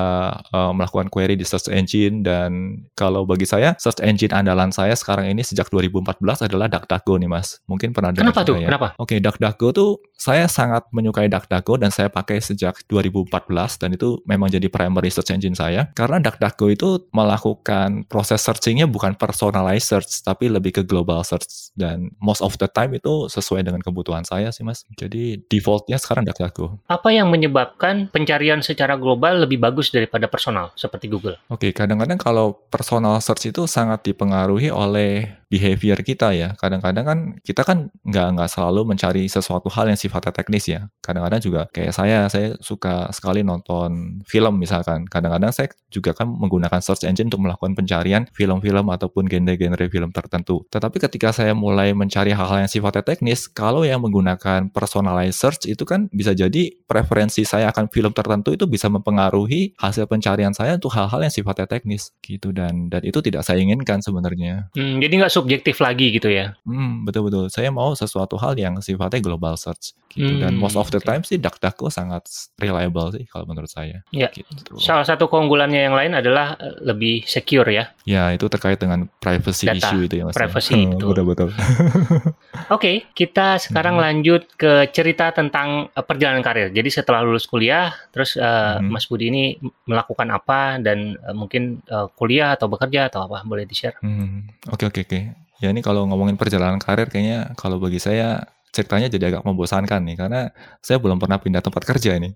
uh, 0.53 0.73
melakukan 0.77 1.09
query 1.09 1.41
di 1.41 1.47
search 1.47 1.73
engine 1.73 2.21
dan 2.21 2.85
kalau 2.93 3.25
bagi 3.25 3.49
saya 3.49 3.73
search 3.81 4.05
engine 4.05 4.33
andalan 4.37 4.69
saya 4.69 4.93
sekarang 4.93 5.33
ini 5.33 5.41
sejak 5.41 5.73
2014 5.73 6.21
adalah 6.45 6.69
DuckDuckGo 6.69 7.15
nih 7.17 7.31
Mas. 7.31 7.65
Mungkin 7.65 7.97
pernah 7.97 8.13
dengar 8.13 8.33
Kenapa 8.37 8.41
tuh? 8.45 8.57
Ya. 8.61 8.69
Kenapa? 8.69 8.89
Oke, 9.01 9.17
okay, 9.17 9.19
DuckDuckGo 9.25 9.69
tuh 9.73 9.91
saya 10.15 10.45
sangat 10.49 10.85
menyukai 10.93 11.33
DuckDuckGo 11.33 11.81
dan 11.81 11.89
saya 11.89 12.13
pakai 12.13 12.45
sejak 12.45 12.77
2014 12.89 13.81
dan 13.81 13.89
itu 13.97 14.21
memang 14.29 14.53
jadi 14.53 14.69
primary 14.69 15.09
search 15.09 15.33
engine 15.33 15.57
saya 15.57 15.89
karena 15.97 16.21
DuckDuckGo 16.21 16.67
itu 16.73 16.89
melakukan 17.17 18.05
proses 18.05 18.45
searchingnya 18.45 18.85
bukan 18.85 19.17
personalized 19.17 19.89
search 19.89 20.21
tapi 20.21 20.53
lebih 20.53 20.77
ke 20.77 20.83
global 20.85 21.25
search 21.25 21.73
dan 21.73 22.13
most 22.21 22.45
of 22.45 22.53
the 22.61 22.69
time 22.69 22.93
itu 22.93 23.27
sesuai 23.33 23.65
dengan 23.65 23.81
kebutuhan 23.81 24.23
saya 24.29 24.53
sih 24.53 24.63
Mas. 24.63 24.85
Jadi 24.95 25.41
defaultnya 25.49 25.97
sekarang 25.97 26.29
aku. 26.43 26.75
Apa 26.91 27.15
yang 27.15 27.31
menyebabkan 27.31 28.11
pencarian 28.11 28.65
secara 28.65 28.99
global 28.99 29.47
lebih 29.47 29.63
bagus 29.63 29.95
daripada 29.95 30.27
personal 30.27 30.75
seperti 30.75 31.07
Google? 31.07 31.39
Oke, 31.53 31.71
kadang-kadang 31.71 32.19
kalau 32.19 32.57
personal 32.73 33.21
search 33.23 33.55
itu 33.55 33.69
sangat 33.71 34.03
dipengaruhi 34.03 34.73
oleh 34.73 35.44
behavior 35.55 36.03
kita 36.03 36.35
ya. 36.35 36.59
Kadang-kadang 36.59 37.05
kan 37.07 37.19
kita 37.47 37.63
kan 37.63 37.95
nggak 38.03 38.29
nggak 38.35 38.51
selalu 38.51 38.91
mencari 38.91 39.31
sesuatu 39.31 39.71
hal 39.71 39.87
yang 39.87 39.99
sifatnya 39.99 40.35
teknis 40.35 40.67
ya. 40.67 40.91
Kadang-kadang 40.99 41.39
juga 41.39 41.61
kayak 41.71 41.95
saya, 41.95 42.27
saya 42.27 42.59
suka 42.59 43.15
sekali 43.15 43.47
nonton 43.47 44.19
film 44.27 44.59
misalkan. 44.59 45.07
Kadang-kadang 45.07 45.55
saya 45.55 45.71
juga 45.95 46.11
kan 46.11 46.27
menggunakan 46.27 46.83
search 46.83 47.07
engine 47.07 47.31
untuk 47.31 47.47
melakukan 47.47 47.79
pencarian 47.79 48.27
film-film 48.35 48.91
ataupun 48.91 49.31
genre-genre 49.31 49.87
film 49.87 50.11
tertentu. 50.11 50.67
Tetapi 50.75 50.97
ketika 50.99 51.31
saya 51.31 51.55
mulai 51.55 51.95
mencari 51.95 52.35
hal-hal 52.35 52.67
yang 52.67 52.73
sifatnya 52.73 53.07
teknis, 53.07 53.47
kalau 53.47 53.87
yang 53.87 54.03
menggunakan 54.03 54.75
personalized 54.75 55.39
search 55.39 55.71
itu 55.71 55.87
kan 55.87 56.11
bisa 56.11 56.35
jadi 56.35 56.75
preferensi 56.89 57.47
saya 57.47 57.71
akan 57.71 57.87
film 57.95 58.11
tertentu 58.11 58.51
itu 58.57 58.67
bisa 58.67 58.91
mempengaruhi 58.91 59.79
hasil 59.79 60.11
pencarian 60.11 60.51
saya 60.51 60.75
untuk 60.75 60.91
hal-hal 60.97 61.23
yang 61.23 61.31
sifatnya 61.31 61.71
teknis 61.71 62.11
gitu 62.25 62.51
dan 62.51 62.91
dan 62.91 63.05
itu 63.05 63.21
tidak 63.21 63.47
saya 63.47 63.61
inginkan 63.61 64.01
sebenarnya. 64.01 64.73
Hmm, 64.75 64.99
jadi 64.99 65.15
nggak 65.21 65.33
subjektif 65.45 65.77
lagi 65.85 66.09
gitu 66.17 66.33
ya? 66.33 66.57
Hmm, 66.65 67.05
betul-betul. 67.05 67.53
Saya 67.53 67.69
mau 67.69 67.93
sesuatu 67.93 68.41
hal 68.41 68.57
yang 68.57 68.81
sifatnya 68.81 69.21
global 69.21 69.61
search 69.61 69.93
gitu. 70.17 70.41
Hmm, 70.41 70.41
dan 70.41 70.53
most 70.57 70.81
of 70.81 70.89
the 70.89 70.97
okay. 70.97 71.13
time 71.13 71.23
sih 71.27 71.37
DuckDuckGo 71.37 71.93
sangat 71.93 72.25
reliable 72.57 73.13
sih 73.13 73.29
kalau 73.29 73.45
menurut 73.45 73.69
saya. 73.69 74.01
Ya. 74.09 74.33
Gitu. 74.33 74.81
Salah 74.81 75.05
satu 75.05 75.29
keunggulannya 75.29 75.85
yang 75.85 75.93
lain 75.93 76.17
adalah 76.17 76.57
eh, 76.57 76.81
lebih 76.81 77.29
secure 77.29 77.69
ya. 77.69 77.93
Ya, 78.09 78.33
itu 78.33 78.49
terkait 78.49 78.81
dengan 78.81 79.05
privacy 79.21 79.69
Data, 79.69 79.93
issue 79.93 80.09
itu 80.09 80.15
ya 80.23 80.25
Mas. 80.25 80.33
Privacy 80.33 80.89
itu. 80.89 81.05
Betul-betul. 81.05 81.53
Oke, 81.53 82.33
okay, 82.71 82.97
kita 83.13 83.61
sekarang 83.61 84.01
hmm. 84.01 84.05
lanjut 84.09 84.43
ke 84.57 84.89
cerita 84.95 85.35
tentang 85.35 85.93
uh, 85.93 86.05
perjalanan 86.07 86.41
karir. 86.41 86.73
Jadi 86.73 86.89
setelah 86.89 87.21
lulus 87.21 87.45
kuliah, 87.45 87.93
terus 88.15 88.41
uh, 88.41 88.81
hmm. 88.81 88.89
Mas 88.89 89.05
Budi 89.11 89.29
ini 89.29 89.45
melakukan 89.85 90.31
apa 90.31 90.79
dan 90.81 91.19
uh, 91.21 91.35
mungkin 91.35 91.83
uh, 91.91 92.09
kuliah 92.15 92.55
atau 92.55 92.71
bekerja 92.71 93.11
atau 93.11 93.27
apa 93.27 93.43
boleh 93.43 93.67
di-share? 93.67 93.99
Hmm. 94.01 94.47
Oke, 94.71 94.87
oke, 94.87 95.03
oke. 95.03 95.21
Ya 95.65 95.73
ini 95.73 95.81
kalau 95.81 96.05
ngomongin 96.05 96.37
perjalanan 96.37 96.77
karir 96.77 97.09
kayaknya 97.09 97.57
kalau 97.57 97.81
bagi 97.81 97.97
saya 97.97 98.45
ceritanya 98.75 99.07
jadi 99.07 99.25
agak 99.31 99.47
membosankan 99.47 100.03
nih 100.03 100.17
karena 100.19 100.51
saya 100.83 100.99
belum 100.99 101.23
pernah 101.23 101.39
pindah 101.39 101.63
tempat 101.63 101.87
kerja 101.87 102.19
ini. 102.19 102.35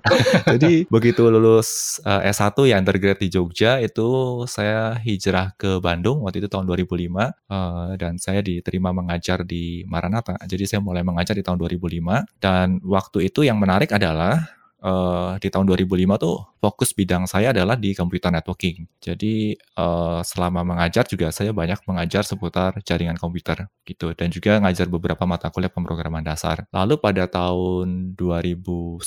jadi 0.54 0.86
begitu 0.86 1.26
lulus 1.26 1.98
uh, 2.06 2.22
S1 2.22 2.54
ya 2.70 2.78
undergrad 2.78 3.18
di 3.18 3.26
Jogja 3.26 3.82
itu 3.82 4.40
saya 4.46 4.94
hijrah 5.02 5.58
ke 5.58 5.82
Bandung 5.82 6.22
waktu 6.22 6.46
itu 6.46 6.48
tahun 6.48 6.70
2005 6.70 6.86
uh, 6.86 7.26
eh, 7.26 7.26
dan 7.98 8.14
saya 8.22 8.38
diterima 8.38 8.94
mengajar 8.94 9.42
di 9.42 9.82
Maranatha. 9.90 10.38
Jadi 10.46 10.70
saya 10.70 10.80
mulai 10.80 11.02
mengajar 11.02 11.34
di 11.34 11.42
tahun 11.42 11.58
2005 11.58 12.38
dan 12.38 12.78
waktu 12.86 13.26
itu 13.26 13.42
yang 13.42 13.58
menarik 13.58 13.90
adalah 13.90 14.59
uh, 14.84 15.36
di 15.40 15.48
tahun 15.52 15.68
2005 15.68 16.24
tuh 16.24 16.36
fokus 16.60 16.92
bidang 16.92 17.24
saya 17.24 17.52
adalah 17.52 17.76
di 17.76 17.96
computer 17.96 18.28
networking. 18.32 18.84
Jadi 19.00 19.56
uh, 19.80 20.20
selama 20.20 20.64
mengajar 20.64 21.08
juga 21.08 21.32
saya 21.32 21.52
banyak 21.56 21.80
mengajar 21.88 22.24
seputar 22.24 22.76
jaringan 22.84 23.16
komputer 23.16 23.68
gitu 23.88 24.12
dan 24.12 24.28
juga 24.28 24.60
ngajar 24.60 24.88
beberapa 24.88 25.24
mata 25.24 25.48
kuliah 25.48 25.72
pemrograman 25.72 26.24
dasar. 26.24 26.68
Lalu 26.72 27.00
pada 27.00 27.24
tahun 27.28 28.16
2011 28.16 29.00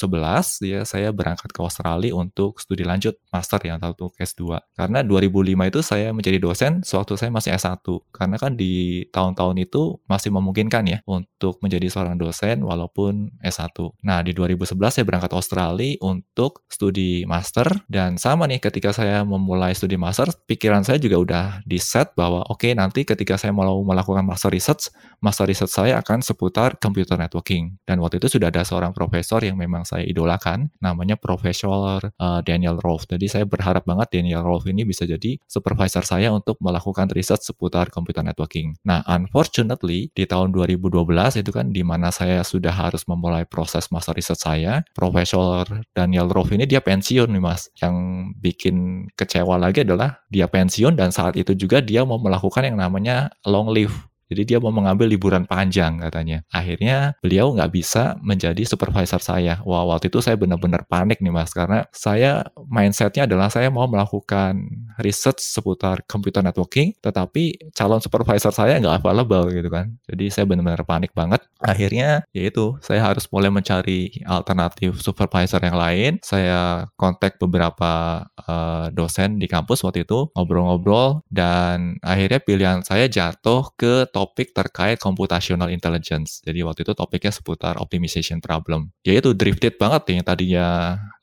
ya 0.66 0.82
saya 0.86 1.10
berangkat 1.14 1.54
ke 1.54 1.60
Australia 1.62 2.14
untuk 2.18 2.58
studi 2.58 2.82
lanjut 2.86 3.18
master 3.30 3.62
yang 3.66 3.78
untuk 3.84 4.16
S2. 4.18 4.58
Karena 4.74 5.06
2005 5.06 5.70
itu 5.70 5.80
saya 5.86 6.10
menjadi 6.10 6.42
dosen 6.42 6.82
sewaktu 6.82 7.14
saya 7.20 7.30
masih 7.30 7.54
S1. 7.54 7.86
Karena 8.10 8.36
kan 8.42 8.58
di 8.58 9.06
tahun-tahun 9.14 9.62
itu 9.62 10.02
masih 10.10 10.34
memungkinkan 10.34 10.84
ya 10.90 10.98
untuk 11.06 11.62
menjadi 11.62 11.92
seorang 11.92 12.18
dosen 12.18 12.66
walaupun 12.66 13.30
S1. 13.44 13.76
Nah, 14.02 14.26
di 14.26 14.32
2011 14.34 14.74
saya 14.90 15.06
berangkat 15.06 15.30
ke 15.30 15.38
Australia 15.38 15.63
untuk 16.04 16.68
studi 16.68 17.24
master. 17.24 17.88
Dan 17.88 18.20
sama 18.20 18.44
nih 18.52 18.60
ketika 18.60 18.92
saya 18.92 19.24
memulai 19.24 19.72
studi 19.72 19.96
master 19.96 20.28
pikiran 20.44 20.84
saya 20.84 21.00
juga 21.00 21.18
udah 21.24 21.46
di 21.64 21.80
set 21.80 22.12
bahwa 22.20 22.44
oke 22.52 22.68
okay, 22.68 22.76
nanti 22.76 23.08
ketika 23.08 23.40
saya 23.40 23.56
mau 23.56 23.80
melakukan 23.88 24.28
master 24.28 24.52
research 24.52 24.92
master 25.24 25.48
research 25.48 25.72
saya 25.72 26.04
akan 26.04 26.20
seputar 26.20 26.76
computer 26.84 27.16
networking. 27.16 27.80
Dan 27.88 28.04
waktu 28.04 28.20
itu 28.20 28.36
sudah 28.36 28.52
ada 28.52 28.68
seorang 28.68 28.92
profesor 28.92 29.40
yang 29.40 29.56
memang 29.56 29.88
saya 29.88 30.04
idolakan 30.04 30.68
namanya 30.84 31.16
Profesor 31.16 32.04
uh, 32.04 32.42
Daniel 32.44 32.82
Rolfe 32.82 33.14
jadi 33.14 33.30
saya 33.30 33.46
berharap 33.46 33.86
banget 33.86 34.10
Daniel 34.18 34.42
Rolfe 34.42 34.74
ini 34.74 34.82
bisa 34.88 35.06
jadi 35.06 35.38
supervisor 35.46 36.02
saya 36.02 36.34
untuk 36.34 36.58
melakukan 36.58 37.14
research 37.14 37.46
seputar 37.46 37.94
computer 37.94 38.26
networking. 38.26 38.74
Nah 38.82 39.06
unfortunately 39.06 40.10
di 40.18 40.26
tahun 40.26 40.50
2012 40.50 40.98
itu 41.46 41.52
kan 41.54 41.70
di 41.70 41.86
mana 41.86 42.10
saya 42.10 42.42
sudah 42.42 42.74
harus 42.74 43.06
memulai 43.06 43.46
proses 43.46 43.94
master 43.94 44.18
research 44.18 44.42
saya 44.42 44.82
Profesor 44.98 45.53
Daniel 45.94 46.32
Rolfe 46.32 46.58
ini 46.58 46.66
dia 46.66 46.82
pensiun 46.82 47.30
nih 47.30 47.44
mas. 47.44 47.70
Yang 47.78 47.96
bikin 48.42 48.76
kecewa 49.14 49.62
lagi 49.62 49.86
adalah 49.86 50.24
dia 50.34 50.50
pensiun 50.50 50.98
dan 50.98 51.14
saat 51.14 51.38
itu 51.38 51.54
juga 51.54 51.80
dia 51.80 52.02
mau 52.02 52.18
melakukan 52.18 52.66
yang 52.66 52.78
namanya 52.82 53.30
long 53.46 53.70
live 53.70 53.94
jadi 54.32 54.56
dia 54.56 54.58
mau 54.58 54.72
mengambil 54.72 55.08
liburan 55.10 55.44
panjang 55.44 56.00
katanya. 56.00 56.42
Akhirnya 56.50 57.16
beliau 57.20 57.52
nggak 57.54 57.72
bisa 57.74 58.16
menjadi 58.24 58.64
supervisor 58.64 59.20
saya. 59.20 59.60
Wah 59.68 59.86
waktu 59.86 60.08
itu 60.08 60.24
saya 60.24 60.40
benar-benar 60.40 60.88
panik 60.88 61.20
nih 61.20 61.34
mas 61.34 61.52
karena 61.52 61.86
saya 61.92 62.48
mindsetnya 62.70 63.28
adalah 63.28 63.52
saya 63.52 63.68
mau 63.70 63.86
melakukan 63.86 64.58
research 65.02 65.42
seputar 65.44 66.02
computer 66.08 66.42
networking, 66.42 66.96
tetapi 67.04 67.72
calon 67.76 68.00
supervisor 68.00 68.54
saya 68.54 68.80
nggak 68.80 69.04
available 69.04 69.50
gitu 69.52 69.70
kan. 69.70 69.94
Jadi 70.08 70.26
saya 70.32 70.46
benar-benar 70.48 70.84
panik 70.88 71.12
banget. 71.12 71.44
Akhirnya 71.60 72.24
yaitu 72.32 72.78
saya 72.82 73.04
harus 73.04 73.28
mulai 73.30 73.52
mencari 73.52 74.24
alternatif 74.26 75.00
supervisor 75.04 75.62
yang 75.62 75.78
lain. 75.78 76.12
Saya 76.24 76.88
kontak 76.98 77.38
beberapa 77.38 78.26
uh, 78.48 78.88
dosen 78.92 79.38
di 79.38 79.48
kampus 79.50 79.84
waktu 79.84 80.08
itu 80.08 80.32
ngobrol-ngobrol 80.34 81.24
dan 81.30 81.98
akhirnya 82.02 82.40
pilihan 82.40 82.80
saya 82.86 83.08
jatuh 83.08 83.74
ke 83.76 84.08
topik 84.14 84.54
terkait 84.54 85.02
computational 85.02 85.74
intelligence. 85.74 86.40
Jadi 86.46 86.62
waktu 86.62 86.86
itu 86.86 86.94
topiknya 86.94 87.34
seputar 87.34 87.82
optimization 87.82 88.38
problem. 88.38 88.94
Yaitu 89.02 89.34
drifted 89.34 89.82
banget 89.82 90.14
yang 90.14 90.22
tadinya 90.22 90.68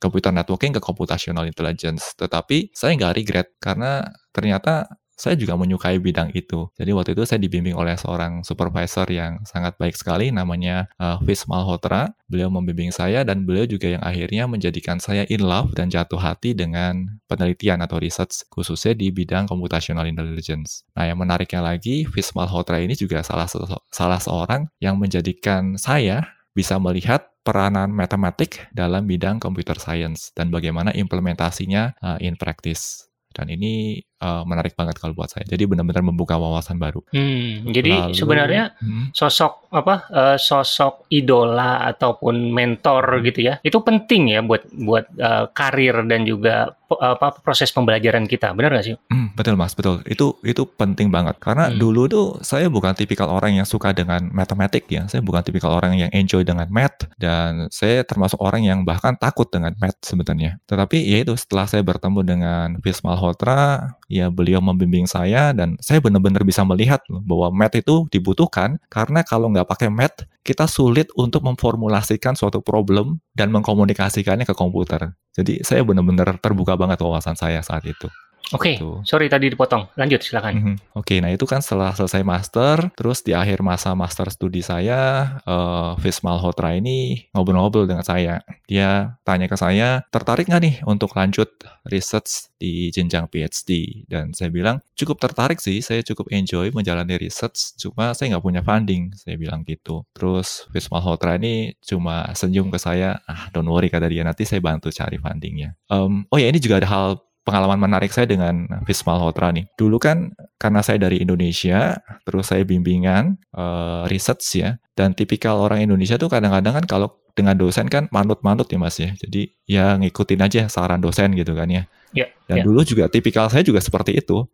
computer 0.02 0.34
networking 0.34 0.74
ke 0.74 0.82
computational 0.82 1.46
intelligence. 1.46 2.18
Tetapi 2.18 2.74
saya 2.74 2.98
nggak 2.98 3.14
regret 3.14 3.48
karena 3.62 4.10
ternyata 4.34 4.90
saya 5.20 5.36
juga 5.36 5.52
menyukai 5.60 6.00
bidang 6.00 6.32
itu. 6.32 6.72
Jadi 6.80 6.90
waktu 6.96 7.12
itu 7.12 7.28
saya 7.28 7.36
dibimbing 7.36 7.76
oleh 7.76 7.92
seorang 8.00 8.40
supervisor 8.40 9.04
yang 9.12 9.44
sangat 9.44 9.76
baik 9.76 9.92
sekali, 9.92 10.32
namanya 10.32 10.88
uh, 10.96 11.20
Fis 11.20 11.44
Malhotra. 11.44 12.16
Beliau 12.24 12.48
membimbing 12.48 12.88
saya 12.88 13.20
dan 13.20 13.44
beliau 13.44 13.68
juga 13.68 13.92
yang 13.92 14.00
akhirnya 14.00 14.48
menjadikan 14.48 14.96
saya 14.96 15.28
in 15.28 15.44
love 15.44 15.76
dan 15.76 15.92
jatuh 15.92 16.16
hati 16.16 16.56
dengan 16.56 17.20
penelitian 17.28 17.84
atau 17.84 18.00
research 18.00 18.48
khususnya 18.48 18.96
di 18.96 19.12
bidang 19.12 19.44
computational 19.44 20.08
intelligence. 20.08 20.88
Nah 20.96 21.04
yang 21.04 21.20
menariknya 21.20 21.60
lagi, 21.60 22.08
Fis 22.08 22.32
Malhotra 22.32 22.80
ini 22.80 22.96
juga 22.96 23.20
salah, 23.20 23.44
salah 23.92 24.20
seorang 24.22 24.72
yang 24.80 24.96
menjadikan 24.96 25.76
saya 25.76 26.24
bisa 26.56 26.80
melihat 26.80 27.28
peranan 27.44 27.92
matematik 27.92 28.68
dalam 28.72 29.04
bidang 29.04 29.36
computer 29.40 29.76
science 29.76 30.32
dan 30.32 30.48
bagaimana 30.48 30.92
implementasinya 30.96 31.98
uh, 32.00 32.18
in 32.20 32.36
practice. 32.40 33.10
Dan 33.30 33.46
ini 33.52 34.02
uh, 34.20 34.42
menarik 34.44 34.76
banget 34.76 34.96
kalau 34.96 35.16
buat 35.16 35.32
saya. 35.32 35.44
Jadi 35.48 35.66
benar-benar 35.66 36.04
membuka 36.04 36.36
wawasan 36.36 36.76
baru. 36.80 37.00
Hmm, 37.12 37.68
jadi 37.72 38.12
Lalu, 38.12 38.16
sebenarnya 38.16 38.76
hmm. 38.78 39.16
sosok 39.16 39.70
apa 39.70 39.94
uh, 40.10 40.36
sosok 40.38 41.06
idola 41.14 41.86
ataupun 41.94 42.50
mentor 42.50 43.24
gitu 43.24 43.50
ya. 43.50 43.58
Itu 43.64 43.80
penting 43.80 44.34
ya 44.36 44.40
buat 44.42 44.66
buat 44.74 45.04
uh, 45.20 45.44
karir 45.54 46.02
dan 46.10 46.26
juga 46.26 46.74
apa 46.90 47.38
proses 47.38 47.70
pembelajaran 47.70 48.26
kita. 48.26 48.50
Benar 48.50 48.74
nggak 48.74 48.86
sih? 48.86 48.96
Hmm, 49.14 49.30
betul 49.38 49.54
Mas, 49.54 49.78
betul. 49.78 50.02
Itu 50.10 50.42
itu 50.42 50.66
penting 50.66 51.06
banget 51.14 51.38
karena 51.38 51.70
hmm. 51.70 51.78
dulu 51.78 52.02
tuh 52.10 52.26
saya 52.42 52.66
bukan 52.66 52.98
tipikal 52.98 53.30
orang 53.30 53.62
yang 53.62 53.68
suka 53.68 53.94
dengan 53.94 54.26
matematik 54.34 54.90
ya. 54.90 55.06
Saya 55.06 55.22
bukan 55.22 55.46
tipikal 55.46 55.70
orang 55.70 55.94
yang 55.94 56.10
enjoy 56.10 56.42
dengan 56.42 56.66
math 56.66 57.06
dan 57.22 57.70
saya 57.70 58.02
termasuk 58.02 58.42
orang 58.42 58.66
yang 58.66 58.82
bahkan 58.82 59.14
takut 59.14 59.46
dengan 59.46 59.70
math 59.78 60.02
sebenarnya. 60.02 60.58
Tetapi 60.66 60.98
ya 60.98 61.22
itu 61.22 61.38
setelah 61.38 61.70
saya 61.70 61.86
bertemu 61.86 62.20
dengan 62.26 62.68
Vismal 62.82 63.20
Malhotra, 63.20 64.00
ya 64.10 64.26
beliau 64.26 64.58
membimbing 64.58 65.06
saya 65.06 65.54
dan 65.54 65.78
saya 65.78 66.02
benar-benar 66.02 66.42
bisa 66.42 66.66
melihat 66.66 66.98
bahwa 67.06 67.54
math 67.54 67.78
itu 67.78 68.10
dibutuhkan 68.10 68.82
karena 68.90 69.22
kalau 69.22 69.46
nggak 69.54 69.70
pakai 69.70 69.86
math 69.86 70.26
kita 70.42 70.66
sulit 70.66 71.06
untuk 71.14 71.46
memformulasikan 71.46 72.34
suatu 72.34 72.58
problem 72.58 73.22
dan 73.38 73.54
mengkomunikasikannya 73.54 74.42
ke 74.42 74.54
komputer. 74.58 75.14
Jadi 75.30 75.62
saya 75.62 75.86
benar-benar 75.86 76.42
terbuka 76.42 76.74
banget 76.74 76.98
wawasan 76.98 77.38
saya 77.38 77.62
saat 77.62 77.86
itu. 77.86 78.10
Oke, 78.50 78.74
okay. 78.74 78.74
Gitu. 78.82 78.90
sorry 79.06 79.30
tadi 79.30 79.46
dipotong. 79.46 79.86
Lanjut 79.94 80.18
silakan. 80.26 80.52
Mm 80.54 80.62
-hmm. 80.62 80.76
Oke, 80.98 81.14
okay, 81.14 81.18
nah 81.22 81.30
itu 81.30 81.46
kan 81.46 81.62
setelah 81.62 81.94
selesai 81.94 82.26
master, 82.26 82.90
terus 82.98 83.22
di 83.22 83.30
akhir 83.30 83.62
masa 83.62 83.94
master 83.94 84.26
studi 84.34 84.58
saya, 84.58 85.38
uh, 85.46 85.94
Vismal 86.02 86.42
Hotra 86.42 86.74
ini 86.74 87.30
ngobrol-ngobrol 87.30 87.86
dengan 87.86 88.02
saya. 88.02 88.42
Dia 88.66 89.14
tanya 89.22 89.46
ke 89.46 89.54
saya, 89.54 90.02
tertarik 90.10 90.50
nggak 90.50 90.62
nih 90.66 90.74
untuk 90.82 91.14
lanjut 91.14 91.46
research 91.86 92.50
di 92.58 92.90
jenjang 92.90 93.30
PhD? 93.30 94.02
Dan 94.10 94.34
saya 94.34 94.50
bilang, 94.50 94.82
cukup 94.98 95.22
tertarik 95.22 95.62
sih, 95.62 95.78
saya 95.78 96.02
cukup 96.02 96.26
enjoy 96.34 96.74
menjalani 96.74 97.22
research, 97.22 97.78
cuma 97.78 98.10
saya 98.18 98.34
nggak 98.34 98.44
punya 98.44 98.62
funding, 98.66 99.14
saya 99.14 99.38
bilang 99.38 99.62
gitu. 99.62 100.02
Terus 100.10 100.66
Vismal 100.74 101.06
Hotra 101.06 101.38
ini 101.38 101.78
cuma 101.86 102.26
senyum 102.34 102.66
ke 102.74 102.82
saya, 102.82 103.22
ah 103.30 103.46
don't 103.54 103.70
worry 103.70 103.86
kata 103.86 104.10
dia, 104.10 104.26
nanti 104.26 104.42
saya 104.42 104.58
bantu 104.58 104.90
cari 104.90 105.22
fundingnya. 105.22 105.78
Um, 105.86 106.26
oh 106.34 106.38
ya 106.42 106.50
ini 106.50 106.58
juga 106.58 106.82
ada 106.82 106.90
hal 106.90 107.29
pengalaman 107.50 107.82
menarik 107.82 108.14
saya 108.14 108.30
dengan 108.30 108.70
Vismal 108.86 109.18
Hotra 109.18 109.50
nih. 109.50 109.66
Dulu 109.74 109.98
kan 109.98 110.30
karena 110.54 110.86
saya 110.86 111.02
dari 111.02 111.18
Indonesia, 111.18 111.98
terus 112.22 112.54
saya 112.54 112.62
bimbingan 112.62 113.42
uh, 113.58 114.06
research 114.06 114.62
ya, 114.62 114.78
dan 114.94 115.18
tipikal 115.18 115.58
orang 115.58 115.82
Indonesia 115.82 116.14
tuh 116.14 116.30
kadang-kadang 116.30 116.78
kan 116.78 116.84
kalau 116.86 117.18
dengan 117.34 117.58
dosen 117.58 117.90
kan 117.90 118.06
manut-manut 118.14 118.70
ya 118.70 118.78
mas 118.78 118.94
ya. 119.02 119.10
Jadi 119.18 119.50
ya 119.66 119.98
ngikutin 119.98 120.40
aja 120.46 120.62
saran 120.70 121.02
dosen 121.02 121.34
gitu 121.34 121.58
kan 121.58 121.66
ya. 121.66 121.90
Yeah, 122.14 122.30
Dan 122.46 122.62
yeah. 122.62 122.66
dulu 122.70 122.86
juga 122.86 123.10
tipikal 123.10 123.50
saya 123.50 123.66
juga 123.66 123.82
seperti 123.82 124.14
itu. 124.14 124.46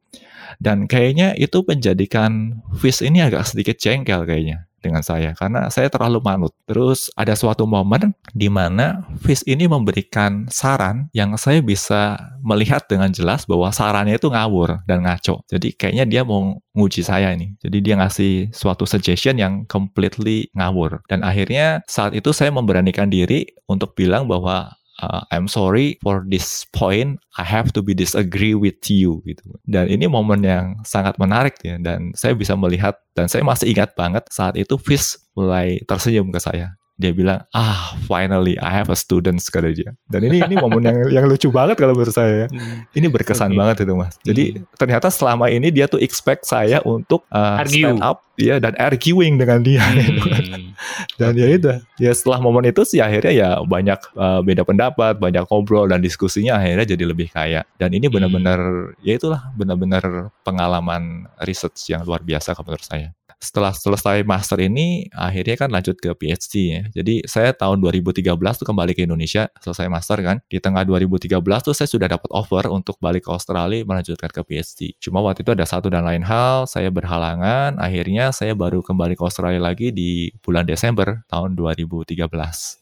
Dan 0.56 0.88
kayaknya 0.88 1.36
itu 1.36 1.60
menjadikan 1.66 2.62
Fis 2.80 3.04
ini 3.04 3.20
agak 3.20 3.44
sedikit 3.44 3.76
jengkel 3.76 4.24
kayaknya 4.24 4.65
dengan 4.80 5.02
saya 5.02 5.32
karena 5.34 5.68
saya 5.72 5.90
terlalu 5.90 6.22
manut. 6.22 6.52
Terus 6.68 7.08
ada 7.16 7.34
suatu 7.34 7.64
momen 7.64 8.14
di 8.32 8.46
mana 8.46 9.04
Fis 9.22 9.42
ini 9.48 9.66
memberikan 9.66 10.46
saran 10.48 11.08
yang 11.16 11.34
saya 11.40 11.60
bisa 11.60 12.16
melihat 12.44 12.84
dengan 12.86 13.10
jelas 13.10 13.44
bahwa 13.44 13.72
sarannya 13.72 14.16
itu 14.16 14.30
ngawur 14.30 14.84
dan 14.86 15.02
ngaco. 15.02 15.42
Jadi 15.50 15.74
kayaknya 15.74 16.04
dia 16.06 16.22
mau 16.22 16.56
nguji 16.76 17.02
saya 17.02 17.32
ini. 17.32 17.56
Jadi 17.60 17.78
dia 17.82 17.94
ngasih 17.98 18.52
suatu 18.52 18.84
suggestion 18.84 19.40
yang 19.40 19.64
completely 19.66 20.52
ngawur. 20.52 21.00
Dan 21.10 21.24
akhirnya 21.24 21.82
saat 21.88 22.12
itu 22.12 22.30
saya 22.30 22.52
memberanikan 22.52 23.08
diri 23.08 23.48
untuk 23.66 23.96
bilang 23.96 24.28
bahwa 24.30 24.76
uh, 25.02 25.22
I'm 25.32 25.48
sorry 25.48 26.00
for 26.00 26.24
this 26.24 26.64
point 26.70 27.20
I 27.36 27.44
have 27.44 27.72
to 27.76 27.80
be 27.84 27.92
disagree 27.92 28.56
with 28.56 28.80
you 28.88 29.20
gitu. 29.28 29.56
Dan 29.68 29.88
ini 29.92 30.08
momen 30.08 30.44
yang 30.44 30.80
sangat 30.86 31.16
menarik 31.20 31.60
ya 31.60 31.76
dan 31.80 32.12
saya 32.16 32.32
bisa 32.36 32.56
melihat 32.56 32.96
dan 33.12 33.28
saya 33.28 33.44
masih 33.44 33.72
ingat 33.72 33.92
banget 33.96 34.24
saat 34.32 34.56
itu 34.56 34.76
Fish 34.80 35.20
mulai 35.36 35.80
tersenyum 35.84 36.32
ke 36.32 36.40
saya 36.40 36.76
dia 36.96 37.12
bilang 37.12 37.44
ah 37.52 37.92
finally 38.04 38.56
I 38.56 38.72
have 38.72 38.88
a 38.88 38.96
student 38.96 39.36
kata 39.38 39.68
dia 39.70 39.92
dan 40.08 40.20
ini 40.24 40.40
ini 40.40 40.56
momen 40.56 40.80
yang 40.80 40.98
yang 41.12 41.24
lucu 41.28 41.52
banget 41.52 41.76
kalau 41.76 41.92
menurut 41.92 42.12
saya 42.12 42.44
ya 42.44 42.48
Hmm. 42.48 42.88
ini 42.96 43.06
berkesan 43.08 43.52
Okay. 43.52 43.58
banget 43.58 43.76
itu 43.84 43.92
mas 43.94 44.14
jadi 44.24 44.44
ternyata 44.74 45.12
selama 45.12 45.46
ini 45.48 45.68
dia 45.68 45.86
tuh 45.86 46.00
expect 46.00 46.48
saya 46.48 46.80
untuk 46.82 47.28
uh, 47.28 47.60
Argue. 47.60 47.84
stand 47.84 48.00
up 48.00 48.24
ya 48.36 48.60
dan 48.60 48.76
arguing 48.76 49.40
dengan 49.40 49.64
dia. 49.64 49.80
Hmm. 49.80 50.76
dan 51.20 51.32
ya 51.32 51.48
itu 51.48 51.72
ya 51.96 52.12
setelah 52.12 52.36
momen 52.40 52.68
itu 52.68 52.84
sih 52.84 53.00
akhirnya 53.00 53.32
ya 53.32 53.48
banyak 53.64 53.96
uh, 54.12 54.44
beda 54.44 54.60
pendapat 54.60 55.16
banyak 55.16 55.48
ngobrol 55.48 55.88
dan 55.88 56.04
diskusinya 56.04 56.60
akhirnya 56.60 56.84
jadi 56.84 57.04
lebih 57.08 57.32
kaya 57.32 57.64
dan 57.80 57.96
ini 57.96 58.12
benar-benar 58.12 58.92
ya 59.00 59.16
itulah 59.16 59.40
benar-benar 59.56 60.28
pengalaman 60.44 61.24
research 61.42 61.88
yang 61.88 62.04
luar 62.04 62.20
biasa 62.20 62.52
kalau 62.52 62.68
menurut 62.72 62.84
saya 62.84 63.15
setelah 63.36 63.72
selesai 63.72 64.24
master 64.24 64.56
ini 64.64 65.06
akhirnya 65.12 65.56
kan 65.60 65.68
lanjut 65.68 65.96
ke 66.00 66.10
PhD 66.16 66.54
ya. 66.72 66.82
Jadi 66.92 67.24
saya 67.28 67.52
tahun 67.52 67.84
2013 67.84 68.24
tuh 68.32 68.66
kembali 68.66 68.92
ke 68.96 69.04
Indonesia 69.04 69.48
selesai 69.60 69.86
master 69.92 70.18
kan. 70.24 70.36
Di 70.48 70.58
tengah 70.58 70.82
2013 70.88 71.36
tuh 71.60 71.74
saya 71.76 71.88
sudah 71.88 72.08
dapat 72.08 72.28
offer 72.32 72.68
untuk 72.72 72.96
balik 72.98 73.28
ke 73.28 73.30
Australia 73.32 73.84
melanjutkan 73.84 74.32
ke 74.32 74.40
PhD. 74.40 74.96
Cuma 75.00 75.20
waktu 75.20 75.44
itu 75.44 75.52
ada 75.52 75.68
satu 75.68 75.92
dan 75.92 76.08
lain 76.08 76.24
hal, 76.24 76.64
saya 76.64 76.88
berhalangan. 76.88 77.76
Akhirnya 77.76 78.32
saya 78.32 78.56
baru 78.56 78.80
kembali 78.80 79.14
ke 79.14 79.22
Australia 79.22 79.60
lagi 79.60 79.92
di 79.92 80.32
bulan 80.40 80.64
Desember 80.64 81.24
tahun 81.28 81.54
2013 81.58 82.16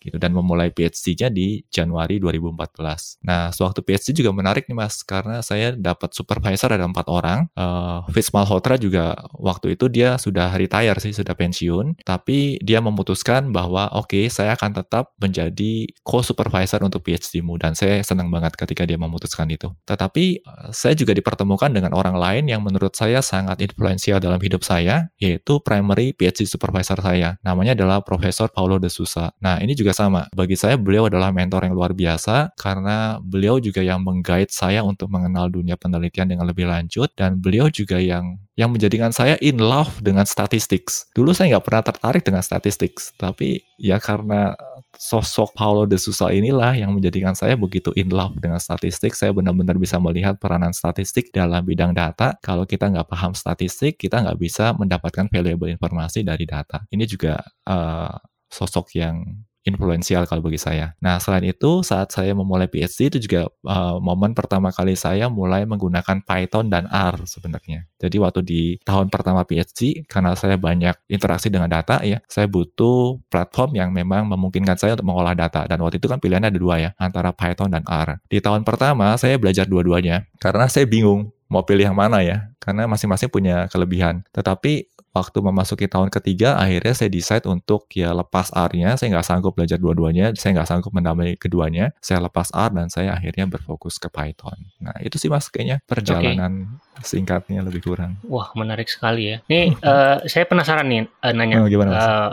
gitu 0.00 0.16
dan 0.16 0.30
memulai 0.30 0.70
PhD-nya 0.70 1.28
di 1.30 1.66
Januari 1.68 2.22
2014. 2.22 3.24
Nah, 3.26 3.50
sewaktu 3.50 3.82
PhD 3.82 4.22
juga 4.22 4.30
menarik 4.30 4.70
nih 4.70 4.76
Mas 4.76 5.02
karena 5.02 5.42
saya 5.42 5.74
dapat 5.74 6.14
supervisor 6.14 6.70
ada 6.70 6.86
empat 6.86 7.06
orang. 7.10 7.50
Uh, 7.58 8.06
Fitz 8.14 8.30
Malhotra 8.30 8.78
juga 8.78 9.18
waktu 9.34 9.74
itu 9.74 9.90
dia 9.90 10.16
sudah 10.20 10.43
retire 10.52 10.98
sih, 11.00 11.16
sudah 11.16 11.32
pensiun. 11.32 12.04
Tapi 12.04 12.60
dia 12.60 12.84
memutuskan 12.84 13.54
bahwa 13.54 13.88
oke, 13.96 14.12
okay, 14.12 14.24
saya 14.28 14.58
akan 14.58 14.76
tetap 14.76 15.16
menjadi 15.16 15.88
co-supervisor 16.04 16.84
untuk 16.84 17.06
PhD-mu. 17.06 17.56
Dan 17.56 17.72
saya 17.72 18.04
senang 18.04 18.28
banget 18.28 18.58
ketika 18.58 18.84
dia 18.84 19.00
memutuskan 19.00 19.48
itu. 19.48 19.72
Tetapi 19.88 20.44
uh, 20.44 20.68
saya 20.74 20.92
juga 20.92 21.16
dipertemukan 21.16 21.72
dengan 21.72 21.96
orang 21.96 22.18
lain 22.18 22.50
yang 22.50 22.60
menurut 22.60 22.92
saya 22.92 23.24
sangat 23.24 23.64
influensial 23.64 24.20
dalam 24.20 24.42
hidup 24.42 24.60
saya, 24.60 25.08
yaitu 25.16 25.62
primary 25.64 26.12
PhD 26.12 26.44
supervisor 26.44 27.00
saya. 27.00 27.40
Namanya 27.40 27.72
adalah 27.78 28.04
Profesor 28.04 28.50
Paulo 28.50 28.76
de 28.76 28.90
Sousa. 28.92 29.32
Nah, 29.40 29.62
ini 29.62 29.72
juga 29.72 29.96
sama. 29.96 30.26
Bagi 30.34 30.58
saya, 30.58 30.76
beliau 30.76 31.06
adalah 31.06 31.30
mentor 31.30 31.64
yang 31.64 31.74
luar 31.74 31.94
biasa 31.94 32.52
karena 32.58 33.18
beliau 33.22 33.62
juga 33.62 33.80
yang 33.80 34.02
mengguide 34.02 34.50
saya 34.50 34.82
untuk 34.82 35.08
mengenal 35.08 35.48
dunia 35.48 35.78
penelitian 35.78 36.30
dengan 36.30 36.48
lebih 36.48 36.66
lanjut 36.66 37.12
dan 37.14 37.38
beliau 37.38 37.70
juga 37.70 38.00
yang 38.00 38.38
yang 38.54 38.70
menjadikan 38.70 39.10
saya 39.10 39.34
in 39.42 39.58
love 39.58 39.98
dengan 39.98 40.22
statistics. 40.26 41.10
Dulu 41.10 41.34
saya 41.34 41.58
nggak 41.58 41.66
pernah 41.66 41.82
tertarik 41.82 42.22
dengan 42.22 42.42
statistics, 42.42 43.10
tapi 43.18 43.66
ya 43.78 43.98
karena 43.98 44.54
sosok 44.94 45.58
Paulo 45.58 45.90
de 45.90 45.98
Sousa 45.98 46.30
inilah 46.30 46.70
yang 46.78 46.94
menjadikan 46.94 47.34
saya 47.34 47.58
begitu 47.58 47.90
in 47.98 48.14
love 48.14 48.38
dengan 48.38 48.62
statistik. 48.62 49.18
Saya 49.18 49.34
benar-benar 49.34 49.74
bisa 49.74 49.98
melihat 49.98 50.38
peranan 50.38 50.70
statistik 50.70 51.34
dalam 51.34 51.66
bidang 51.66 51.90
data. 51.90 52.38
Kalau 52.38 52.62
kita 52.62 52.94
nggak 52.94 53.10
paham 53.10 53.34
statistik, 53.34 53.98
kita 53.98 54.22
nggak 54.22 54.38
bisa 54.38 54.70
mendapatkan 54.78 55.26
valuable 55.26 55.66
informasi 55.66 56.22
dari 56.22 56.46
data. 56.46 56.86
Ini 56.94 57.04
juga 57.10 57.42
uh, 57.66 58.14
sosok 58.46 58.94
yang 58.94 59.44
influensial 59.64 60.28
kalau 60.28 60.44
bagi 60.44 60.60
saya. 60.60 60.92
Nah, 61.00 61.16
selain 61.16 61.48
itu, 61.48 61.80
saat 61.80 62.12
saya 62.12 62.36
memulai 62.36 62.68
PhD 62.68 63.08
itu 63.08 63.18
juga 63.24 63.48
uh, 63.64 63.96
momen 63.98 64.36
pertama 64.36 64.68
kali 64.70 64.94
saya 64.94 65.26
mulai 65.32 65.64
menggunakan 65.64 66.20
Python 66.22 66.68
dan 66.68 66.84
R 66.88 67.24
sebenarnya. 67.24 67.88
Jadi 67.96 68.16
waktu 68.20 68.40
di 68.44 68.62
tahun 68.84 69.08
pertama 69.08 69.42
PhD, 69.48 70.04
karena 70.04 70.36
saya 70.36 70.60
banyak 70.60 70.94
interaksi 71.08 71.48
dengan 71.48 71.72
data 71.72 72.04
ya, 72.04 72.20
saya 72.28 72.44
butuh 72.44 73.18
platform 73.32 73.80
yang 73.80 73.90
memang 73.90 74.28
memungkinkan 74.28 74.76
saya 74.76 74.94
untuk 75.00 75.08
mengolah 75.08 75.32
data. 75.32 75.64
Dan 75.64 75.80
waktu 75.80 75.96
itu 75.96 76.06
kan 76.06 76.20
pilihannya 76.20 76.52
ada 76.52 76.60
dua 76.60 76.76
ya, 76.78 76.90
antara 77.00 77.32
Python 77.32 77.72
dan 77.72 77.82
R. 77.88 78.20
Di 78.28 78.44
tahun 78.44 78.62
pertama, 78.62 79.16
saya 79.16 79.40
belajar 79.40 79.64
dua-duanya, 79.64 80.28
karena 80.36 80.68
saya 80.68 80.84
bingung 80.84 81.32
mau 81.48 81.62
pilih 81.62 81.86
yang 81.86 81.96
mana 81.96 82.20
ya, 82.24 82.50
karena 82.60 82.88
masing-masing 82.88 83.28
punya 83.28 83.68
kelebihan. 83.68 84.24
Tetapi 84.32 84.93
waktu 85.14 85.38
memasuki 85.38 85.86
tahun 85.86 86.10
ketiga 86.10 86.58
akhirnya 86.58 86.92
saya 86.92 87.08
decide 87.08 87.46
untuk 87.46 87.86
ya 87.94 88.10
lepas 88.10 88.50
R-nya. 88.50 88.98
Saya 88.98 89.14
nggak 89.14 89.26
sanggup 89.26 89.54
belajar 89.54 89.78
dua-duanya 89.78 90.34
saya 90.34 90.58
nggak 90.58 90.68
sanggup 90.68 90.90
menamai 90.90 91.38
keduanya. 91.38 91.94
Saya 92.02 92.18
lepas 92.20 92.50
R 92.50 92.70
dan 92.74 92.90
saya 92.90 93.14
akhirnya 93.14 93.46
berfokus 93.46 94.02
ke 94.02 94.10
Python. 94.10 94.58
Nah 94.82 94.98
itu 95.00 95.16
sih 95.16 95.30
mas 95.30 95.46
kayaknya 95.48 95.78
perjalanan 95.86 96.82
okay. 96.98 97.06
singkatnya 97.06 97.62
lebih 97.62 97.86
kurang. 97.86 98.18
Wah 98.26 98.50
menarik 98.58 98.90
sekali 98.90 99.30
ya. 99.30 99.36
Ini 99.46 99.78
uh, 99.78 100.26
saya 100.32 100.44
penasaran 100.50 100.90
nih 100.90 101.06
uh, 101.06 101.32
nanya. 101.32 101.62
Oh, 101.62 101.70
gimana, 101.70 101.90
mas? 101.94 102.02
Uh, 102.04 102.30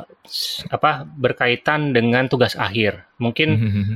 apa 0.72 1.06
berkaitan 1.06 1.91
dengan 1.91 2.28
tugas 2.32 2.56
akhir. 2.56 3.06
Mungkin 3.22 3.50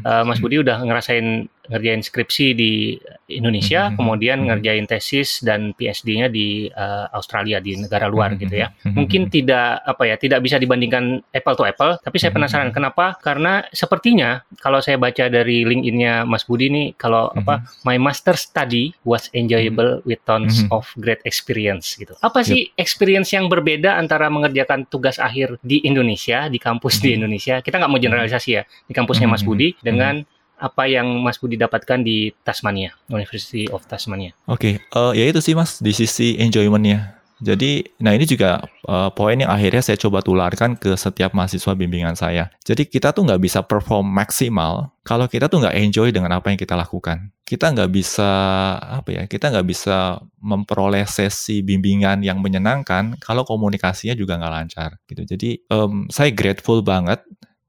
uh, 0.05 0.21
Mas 0.21 0.37
Budi 0.37 0.61
udah 0.61 0.85
ngerasain 0.85 1.49
ngerjain 1.65 2.05
skripsi 2.05 2.53
di 2.53 2.93
Indonesia, 3.25 3.89
kemudian 3.97 4.45
ngerjain 4.45 4.85
tesis 4.85 5.41
dan 5.41 5.73
PhD-nya 5.73 6.29
di 6.29 6.69
uh, 6.69 7.09
Australia 7.09 7.57
di 7.57 7.73
negara 7.73 8.05
luar 8.05 8.37
gitu 8.37 8.53
ya. 8.53 8.69
Mungkin 8.85 9.33
tidak 9.33 9.81
apa 9.81 10.05
ya, 10.05 10.15
tidak 10.21 10.45
bisa 10.45 10.61
dibandingkan 10.61 11.25
apple 11.33 11.57
to 11.57 11.65
apple, 11.65 11.97
tapi 12.05 12.21
saya 12.21 12.29
penasaran 12.37 12.69
kenapa? 12.69 13.17
Karena 13.17 13.65
sepertinya 13.73 14.45
kalau 14.61 14.77
saya 14.77 15.01
baca 15.01 15.25
dari 15.25 15.65
LinkedIn-nya 15.65 16.29
Mas 16.29 16.45
Budi 16.45 16.69
nih 16.69 16.93
kalau 16.93 17.33
apa 17.33 17.65
my 17.81 17.97
master 17.97 18.37
study 18.37 18.93
was 19.01 19.33
enjoyable 19.33 20.05
with 20.05 20.21
tons 20.29 20.69
of 20.69 20.85
great 21.01 21.19
experience 21.25 21.97
gitu. 21.97 22.13
Apa 22.21 22.45
sih 22.45 22.69
yep. 22.69 22.77
experience 22.77 23.33
yang 23.33 23.49
berbeda 23.49 23.97
antara 23.97 24.29
mengerjakan 24.29 24.85
tugas 24.85 25.17
akhir 25.17 25.57
di 25.65 25.81
Indonesia, 25.81 26.15
di 26.49 26.57
kampus 26.57 26.99
di 27.03 27.17
Indonesia? 27.17 27.61
Kita 27.61 27.77
nggak 27.77 27.91
mau 27.91 28.01
generalisasi 28.01 28.49
ya, 28.55 28.63
di 28.65 28.93
kampusnya 28.93 29.29
Mas 29.29 29.45
Budi 29.45 29.77
dengan 29.79 30.25
apa 30.55 30.87
yang 30.87 31.19
Mas 31.19 31.35
Budi 31.35 31.59
dapatkan 31.59 31.99
di 32.01 32.31
Tasmania, 32.47 32.95
University 33.11 33.67
of 33.67 33.83
Tasmania. 33.85 34.31
Oke, 34.47 34.79
okay. 34.79 34.95
uh, 34.95 35.11
ya 35.11 35.27
itu 35.27 35.43
sih 35.43 35.53
Mas 35.53 35.83
di 35.83 35.91
sisi 35.91 36.39
enjoyment-nya. 36.39 37.24
Jadi, 37.43 37.83
nah 37.99 38.15
ini 38.15 38.23
juga 38.23 38.63
uh, 38.87 39.11
poin 39.11 39.35
yang 39.35 39.51
akhirnya 39.51 39.83
saya 39.83 39.99
coba 39.99 40.23
tularkan 40.23 40.79
ke 40.79 40.95
setiap 40.95 41.35
mahasiswa 41.35 41.75
bimbingan 41.75 42.15
saya. 42.15 42.47
Jadi 42.63 42.87
kita 42.87 43.11
tuh 43.11 43.27
nggak 43.27 43.41
bisa 43.43 43.59
perform 43.65 44.07
maksimal 44.07 44.95
kalau 45.03 45.27
kita 45.27 45.51
tuh 45.51 45.59
nggak 45.59 45.75
enjoy 45.75 46.15
dengan 46.15 46.31
apa 46.39 46.49
yang 46.53 46.59
kita 46.59 46.79
lakukan. 46.79 47.35
Kita 47.43 47.75
nggak 47.75 47.91
bisa 47.91 48.31
apa 48.79 49.09
ya? 49.11 49.23
Kita 49.27 49.51
nggak 49.51 49.67
bisa 49.67 50.17
memperoleh 50.39 51.03
sesi 51.05 51.59
bimbingan 51.59 52.23
yang 52.23 52.39
menyenangkan 52.39 53.19
kalau 53.19 53.43
komunikasinya 53.43 54.15
juga 54.15 54.39
nggak 54.39 54.53
lancar. 54.55 54.89
Gitu. 55.05 55.21
Jadi 55.27 55.49
um, 55.69 56.07
saya 56.07 56.31
grateful 56.31 56.79
banget 56.81 57.19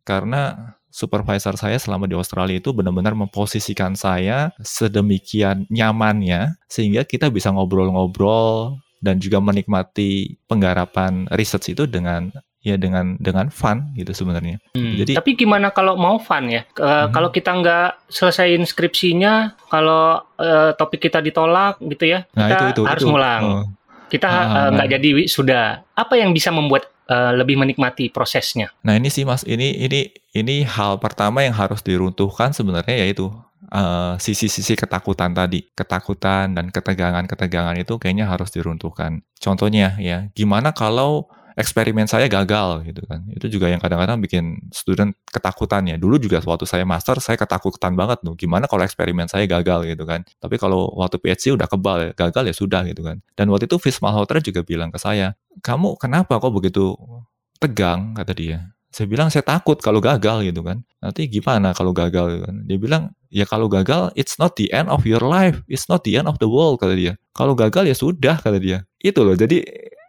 karena 0.06 0.74
supervisor 0.96 1.60
saya 1.60 1.76
selama 1.76 2.08
di 2.08 2.16
Australia 2.16 2.56
itu 2.56 2.72
benar-benar 2.72 3.12
memposisikan 3.12 3.92
saya 3.92 4.48
sedemikian 4.64 5.68
nyamannya 5.68 6.56
sehingga 6.72 7.04
kita 7.04 7.28
bisa 7.28 7.52
ngobrol-ngobrol 7.52 8.80
dan 9.06 9.22
juga 9.22 9.38
menikmati 9.38 10.34
penggarapan 10.50 11.30
research 11.30 11.78
itu 11.78 11.86
dengan 11.86 12.34
ya 12.66 12.74
dengan 12.74 13.14
dengan 13.22 13.46
fun 13.54 13.94
gitu 13.94 14.10
sebenarnya. 14.10 14.58
Hmm, 14.74 14.98
Jadi 14.98 15.14
tapi 15.14 15.38
gimana 15.38 15.70
kalau 15.70 15.94
mau 15.94 16.18
fun 16.18 16.50
ya? 16.50 16.66
E, 16.74 16.82
hmm. 16.82 17.14
Kalau 17.14 17.30
kita 17.30 17.54
nggak 17.54 18.10
selesaiin 18.10 18.66
skripsinya, 18.66 19.54
kalau 19.70 20.18
e, 20.34 20.74
topik 20.74 21.06
kita 21.06 21.22
ditolak 21.22 21.78
gitu 21.78 22.10
ya, 22.10 22.26
nah, 22.34 22.50
kita 22.50 22.74
itu, 22.74 22.82
itu, 22.82 22.82
harus 22.90 23.02
itu. 23.06 23.10
ngulang. 23.14 23.42
Oh. 23.46 23.64
Kita 24.10 24.30
nggak 24.74 24.86
ah, 24.86 24.92
jadi 24.98 25.10
sudah. 25.30 25.62
Apa 25.94 26.18
yang 26.18 26.34
bisa 26.34 26.54
membuat 26.54 26.90
uh, 27.10 27.32
lebih 27.34 27.58
menikmati 27.58 28.10
prosesnya. 28.10 28.70
Nah 28.82 28.98
ini 28.98 29.10
sih 29.10 29.26
mas, 29.26 29.42
ini 29.46 29.74
ini 29.82 30.10
ini 30.34 30.66
hal 30.66 30.98
pertama 30.98 31.42
yang 31.42 31.54
harus 31.54 31.82
diruntuhkan 31.82 32.52
sebenarnya 32.54 33.06
yaitu 33.06 33.30
uh, 33.72 34.14
sisi-sisi 34.20 34.74
ketakutan 34.74 35.32
tadi, 35.32 35.66
ketakutan 35.74 36.54
dan 36.54 36.70
ketegangan-ketegangan 36.70 37.76
itu 37.80 37.96
kayaknya 37.96 38.30
harus 38.30 38.50
diruntuhkan. 38.52 39.22
Contohnya 39.38 39.96
ya, 39.98 40.28
gimana 40.34 40.70
kalau 40.72 41.26
eksperimen 41.56 42.04
saya 42.04 42.28
gagal 42.28 42.84
gitu 42.84 43.02
kan. 43.08 43.24
Itu 43.32 43.48
juga 43.48 43.72
yang 43.72 43.80
kadang-kadang 43.80 44.20
bikin 44.20 44.68
student 44.70 45.16
ketakutan 45.32 45.88
ya. 45.88 45.96
Dulu 45.96 46.20
juga 46.20 46.44
waktu 46.44 46.68
saya 46.68 46.84
master 46.84 47.16
saya 47.18 47.40
ketakutan 47.40 47.96
banget 47.96 48.20
tuh. 48.20 48.36
Gimana 48.36 48.68
kalau 48.68 48.84
eksperimen 48.84 49.24
saya 49.26 49.48
gagal 49.48 49.88
gitu 49.88 50.04
kan. 50.04 50.22
Tapi 50.36 50.60
kalau 50.60 50.92
waktu 50.92 51.16
PhD 51.16 51.56
udah 51.56 51.64
kebal 51.66 51.96
ya, 52.04 52.10
gagal 52.12 52.44
ya 52.44 52.54
sudah 52.54 52.84
gitu 52.84 53.00
kan. 53.00 53.24
Dan 53.32 53.48
waktu 53.48 53.64
itu 53.66 53.80
Fish 53.80 54.04
Malhotra 54.04 54.38
juga 54.44 54.60
bilang 54.60 54.92
ke 54.92 55.00
saya, 55.00 55.32
"Kamu 55.64 55.96
kenapa 55.96 56.36
kok 56.36 56.52
begitu 56.52 56.92
tegang?" 57.56 58.12
kata 58.12 58.36
dia. 58.36 58.75
Saya 58.96 59.12
bilang 59.12 59.28
saya 59.28 59.44
takut 59.44 59.76
kalau 59.84 60.00
gagal 60.00 60.48
gitu 60.48 60.64
kan. 60.64 60.80
Nanti 61.04 61.28
gimana 61.28 61.76
kalau 61.76 61.92
gagal 61.92 62.32
gitu 62.32 62.42
kan. 62.48 62.56
Dia 62.64 62.78
bilang, 62.80 63.02
"Ya 63.28 63.44
kalau 63.44 63.68
gagal 63.68 64.08
it's 64.16 64.40
not 64.40 64.56
the 64.56 64.72
end 64.72 64.88
of 64.88 65.04
your 65.04 65.20
life. 65.20 65.60
It's 65.68 65.84
not 65.84 66.08
the 66.08 66.16
end 66.16 66.24
of 66.24 66.40
the 66.40 66.48
world," 66.48 66.80
kata 66.80 66.96
dia. 66.96 67.12
Kalau 67.36 67.52
gagal 67.52 67.84
ya 67.84 67.92
sudah 67.92 68.40
kata 68.40 68.56
dia. 68.56 68.88
Itu 68.96 69.20
loh. 69.20 69.36
Jadi 69.36 69.60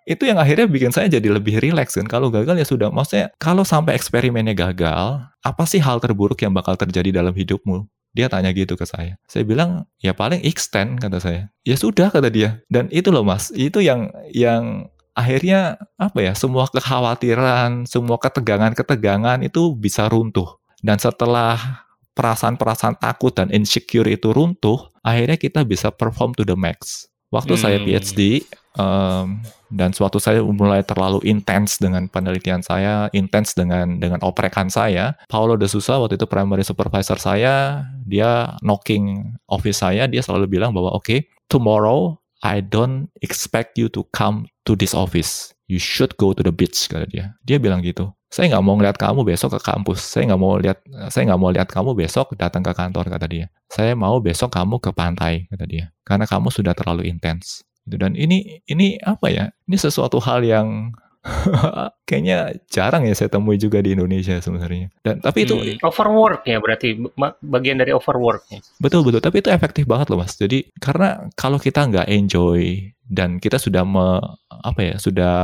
itu 0.08 0.23
yang 0.23 0.39
akhirnya 0.39 0.71
bikin 0.71 0.95
saya 0.95 1.12
jadi 1.12 1.36
lebih 1.36 1.60
rileks 1.60 2.00
kan. 2.00 2.08
Kalau 2.08 2.32
gagal 2.32 2.56
ya 2.56 2.63
sudah. 2.63 2.88
Maksudnya 2.88 3.36
kalau 3.43 3.67
sampai 3.67 4.00
eksperimennya 4.00 4.56
gagal, 4.56 5.19
apa 5.43 5.63
sih 5.67 5.84
hal 5.84 6.00
terburuk 6.00 6.39
yang 6.39 6.56
bakal 6.56 6.80
terjadi 6.80 7.12
dalam 7.19 7.36
hidupmu? 7.36 7.84
Dia 8.15 8.32
tanya 8.32 8.56
gitu 8.56 8.80
ke 8.80 8.88
saya. 8.88 9.19
Saya 9.28 9.43
bilang, 9.43 9.84
ya 10.00 10.15
paling 10.15 10.39
extend 10.47 11.04
kata 11.04 11.19
saya. 11.19 11.52
Ya 11.67 11.76
sudah 11.76 12.08
kata 12.08 12.32
dia. 12.32 12.63
Dan 12.71 12.88
itu 12.88 13.12
loh 13.12 13.28
mas, 13.28 13.52
itu 13.52 13.84
yang 13.84 14.08
yang 14.32 14.88
akhirnya 15.17 15.82
apa 15.97 16.21
ya, 16.21 16.34
semua 16.38 16.69
kekhawatiran, 16.69 17.89
semua 17.89 18.21
ketegangan-ketegangan 18.21 19.41
itu 19.41 19.73
bisa 19.73 20.06
runtuh. 20.06 20.62
Dan 20.86 21.01
setelah 21.01 21.84
perasaan-perasaan 22.13 23.01
takut 23.01 23.34
dan 23.34 23.49
insecure 23.49 24.06
itu 24.06 24.30
runtuh, 24.30 24.93
akhirnya 25.01 25.41
kita 25.41 25.65
bisa 25.65 25.89
perform 25.89 26.38
to 26.38 26.45
the 26.45 26.53
max. 26.53 27.10
Waktu 27.34 27.58
hmm. 27.58 27.62
saya 27.62 27.77
PhD, 27.82 28.45
um, 28.77 29.41
dan 29.67 29.91
suatu 29.91 30.15
saya 30.15 30.39
mulai 30.39 30.80
terlalu 30.86 31.19
intens 31.27 31.75
dengan 31.75 32.08
penelitian 32.08 32.63
saya, 32.63 33.12
intens 33.12 33.51
dengan 33.51 33.99
dengan 33.99 34.23
oprekan 34.23 34.71
saya. 34.71 35.17
Paulo 35.27 35.60
de 35.60 35.67
Sousa 35.67 35.99
waktu 35.99 36.15
itu 36.15 36.23
primary 36.23 36.63
supervisor 36.63 37.19
saya, 37.19 37.84
dia 38.08 38.56
knocking 38.63 39.36
office 39.51 39.84
saya, 39.84 40.08
dia 40.08 40.23
selalu 40.23 40.47
bilang 40.47 40.71
bahwa 40.71 40.95
oke, 40.95 41.03
okay, 41.03 41.19
tomorrow 41.51 42.15
I 42.45 42.62
don't 42.62 43.10
expect 43.25 43.75
you 43.82 43.89
to 43.91 44.06
come 44.13 44.47
to 44.67 44.75
this 44.75 44.91
office. 44.91 45.56
You 45.71 45.80
should 45.80 46.19
go 46.19 46.36
to 46.36 46.43
the 46.43 46.51
beach 46.51 46.91
kata 46.91 47.08
dia. 47.08 47.25
Dia 47.47 47.58
bilang 47.60 47.80
gitu. 47.84 48.12
Saya 48.27 48.51
nggak 48.51 48.63
mau 48.63 48.75
ngeliat 48.75 48.99
kamu 48.99 49.23
besok 49.23 49.56
ke 49.56 49.71
kampus. 49.71 50.03
Saya 50.03 50.32
nggak 50.32 50.41
mau 50.43 50.60
lihat. 50.60 50.84
Saya 51.08 51.32
nggak 51.32 51.39
mau 51.39 51.51
lihat 51.51 51.71
kamu 51.71 51.95
besok 51.95 52.36
datang 52.36 52.60
ke 52.63 52.75
kantor 52.75 53.08
kata 53.08 53.27
dia. 53.27 53.47
Saya 53.71 53.95
mau 53.95 54.19
besok 54.19 54.51
kamu 54.51 54.84
ke 54.84 54.91
pantai 54.91 55.47
kata 55.47 55.63
dia. 55.63 55.91
Karena 56.03 56.27
kamu 56.27 56.51
sudah 56.51 56.75
terlalu 56.75 57.08
intens. 57.08 57.63
Dan 57.88 58.19
ini 58.19 58.60
ini 58.67 58.99
apa 58.99 59.32
ya? 59.32 59.47
Ini 59.63 59.80
sesuatu 59.80 60.19
hal 60.19 60.43
yang 60.43 60.91
kayaknya 62.08 62.56
jarang 62.72 63.04
ya 63.06 63.13
saya 63.13 63.30
temui 63.32 63.60
juga 63.60 63.84
di 63.84 63.94
Indonesia 63.94 64.38
sebenarnya. 64.40 64.90
Dan 65.04 65.20
tapi 65.20 65.44
itu 65.44 65.56
hmm, 65.56 65.84
overwork 65.84 66.48
ya 66.48 66.58
berarti 66.63 66.98
bagian 67.44 67.78
dari 67.80 67.92
overwork 67.92 68.48
ya. 68.52 68.60
Betul 68.80 69.04
betul, 69.04 69.22
tapi 69.22 69.44
itu 69.44 69.50
efektif 69.52 69.84
banget 69.86 70.12
loh 70.12 70.24
Mas. 70.24 70.36
Jadi 70.40 70.72
karena 70.80 71.28
kalau 71.36 71.60
kita 71.60 71.86
nggak 71.88 72.08
enjoy 72.08 72.92
dan 73.08 73.40
kita 73.40 73.56
sudah 73.56 73.88
me, 73.88 74.20
apa 74.52 74.82
ya, 74.84 74.96
sudah 75.00 75.36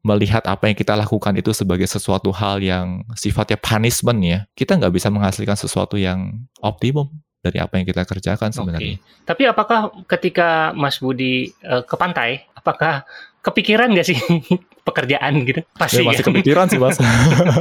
melihat 0.00 0.40
apa 0.48 0.72
yang 0.72 0.76
kita 0.76 0.96
lakukan 0.96 1.36
itu 1.36 1.52
sebagai 1.52 1.84
sesuatu 1.84 2.32
hal 2.32 2.64
yang 2.64 3.04
sifatnya 3.12 3.60
punishment 3.60 4.20
ya, 4.24 4.38
kita 4.56 4.80
nggak 4.80 4.92
bisa 4.96 5.12
menghasilkan 5.12 5.56
sesuatu 5.56 6.00
yang 6.00 6.48
optimum 6.64 7.12
dari 7.40 7.60
apa 7.60 7.80
yang 7.80 7.84
kita 7.88 8.04
kerjakan 8.04 8.52
sebenarnya. 8.52 8.96
Okay. 9.00 9.24
Tapi 9.28 9.42
apakah 9.48 9.92
ketika 10.08 10.72
Mas 10.76 11.00
Budi 11.00 11.52
uh, 11.64 11.84
ke 11.84 11.96
pantai, 11.96 12.48
apakah 12.56 13.04
kepikiran 13.40 13.92
nggak 13.92 14.06
sih 14.06 14.18
pekerjaan 14.90 15.32
gitu? 15.46 15.60
Pasti 15.72 16.02
ya, 16.02 16.10
masih 16.10 16.24
kan? 16.26 16.34
kepikiran 16.34 16.66
sih 16.66 16.78
mas, 16.82 16.98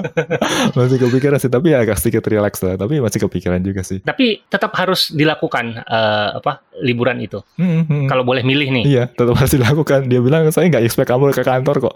masih 0.77 0.97
kepikiran 0.97 1.37
sih. 1.37 1.51
Tapi 1.53 1.67
ya 1.71 1.85
agak 1.85 1.97
sedikit 2.01 2.25
relax 2.25 2.59
lah. 2.65 2.75
Tapi 2.75 2.97
masih 2.99 3.19
kepikiran 3.29 3.61
juga 3.61 3.85
sih. 3.85 4.01
Tapi 4.01 4.43
tetap 4.49 4.73
harus 4.75 5.13
dilakukan 5.13 5.85
uh, 5.85 6.41
apa 6.41 6.65
liburan 6.81 7.19
itu. 7.21 7.39
Hmm, 7.55 7.85
hmm. 7.85 8.05
Kalau 8.09 8.23
boleh 8.25 8.41
milih 8.41 8.71
nih. 8.81 8.83
Iya, 8.87 9.03
tetap 9.11 9.35
harus 9.37 9.53
dilakukan. 9.53 10.09
Dia 10.09 10.19
bilang 10.19 10.49
saya 10.49 10.67
nggak 10.67 10.83
expect 10.83 11.09
kamu 11.11 11.31
ke 11.31 11.43
kantor 11.45 11.75
kok. 11.91 11.95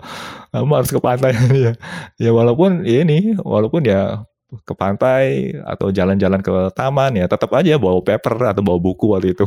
Kamu 0.54 0.72
harus 0.78 0.92
ke 0.92 1.00
pantai. 1.02 1.34
ya, 1.66 1.72
ya 2.20 2.30
walaupun 2.32 2.86
ya 2.86 3.04
ini, 3.04 3.36
walaupun 3.42 3.84
ya 3.88 4.24
ke 4.62 4.74
pantai 4.78 5.58
atau 5.66 5.90
jalan-jalan 5.90 6.40
ke 6.46 6.54
taman 6.78 7.18
ya 7.18 7.26
tetap 7.26 7.50
aja 7.58 7.82
bawa 7.82 7.98
paper 8.06 8.54
atau 8.54 8.62
bawa 8.62 8.78
buku 8.78 9.10
waktu 9.10 9.34
itu. 9.34 9.46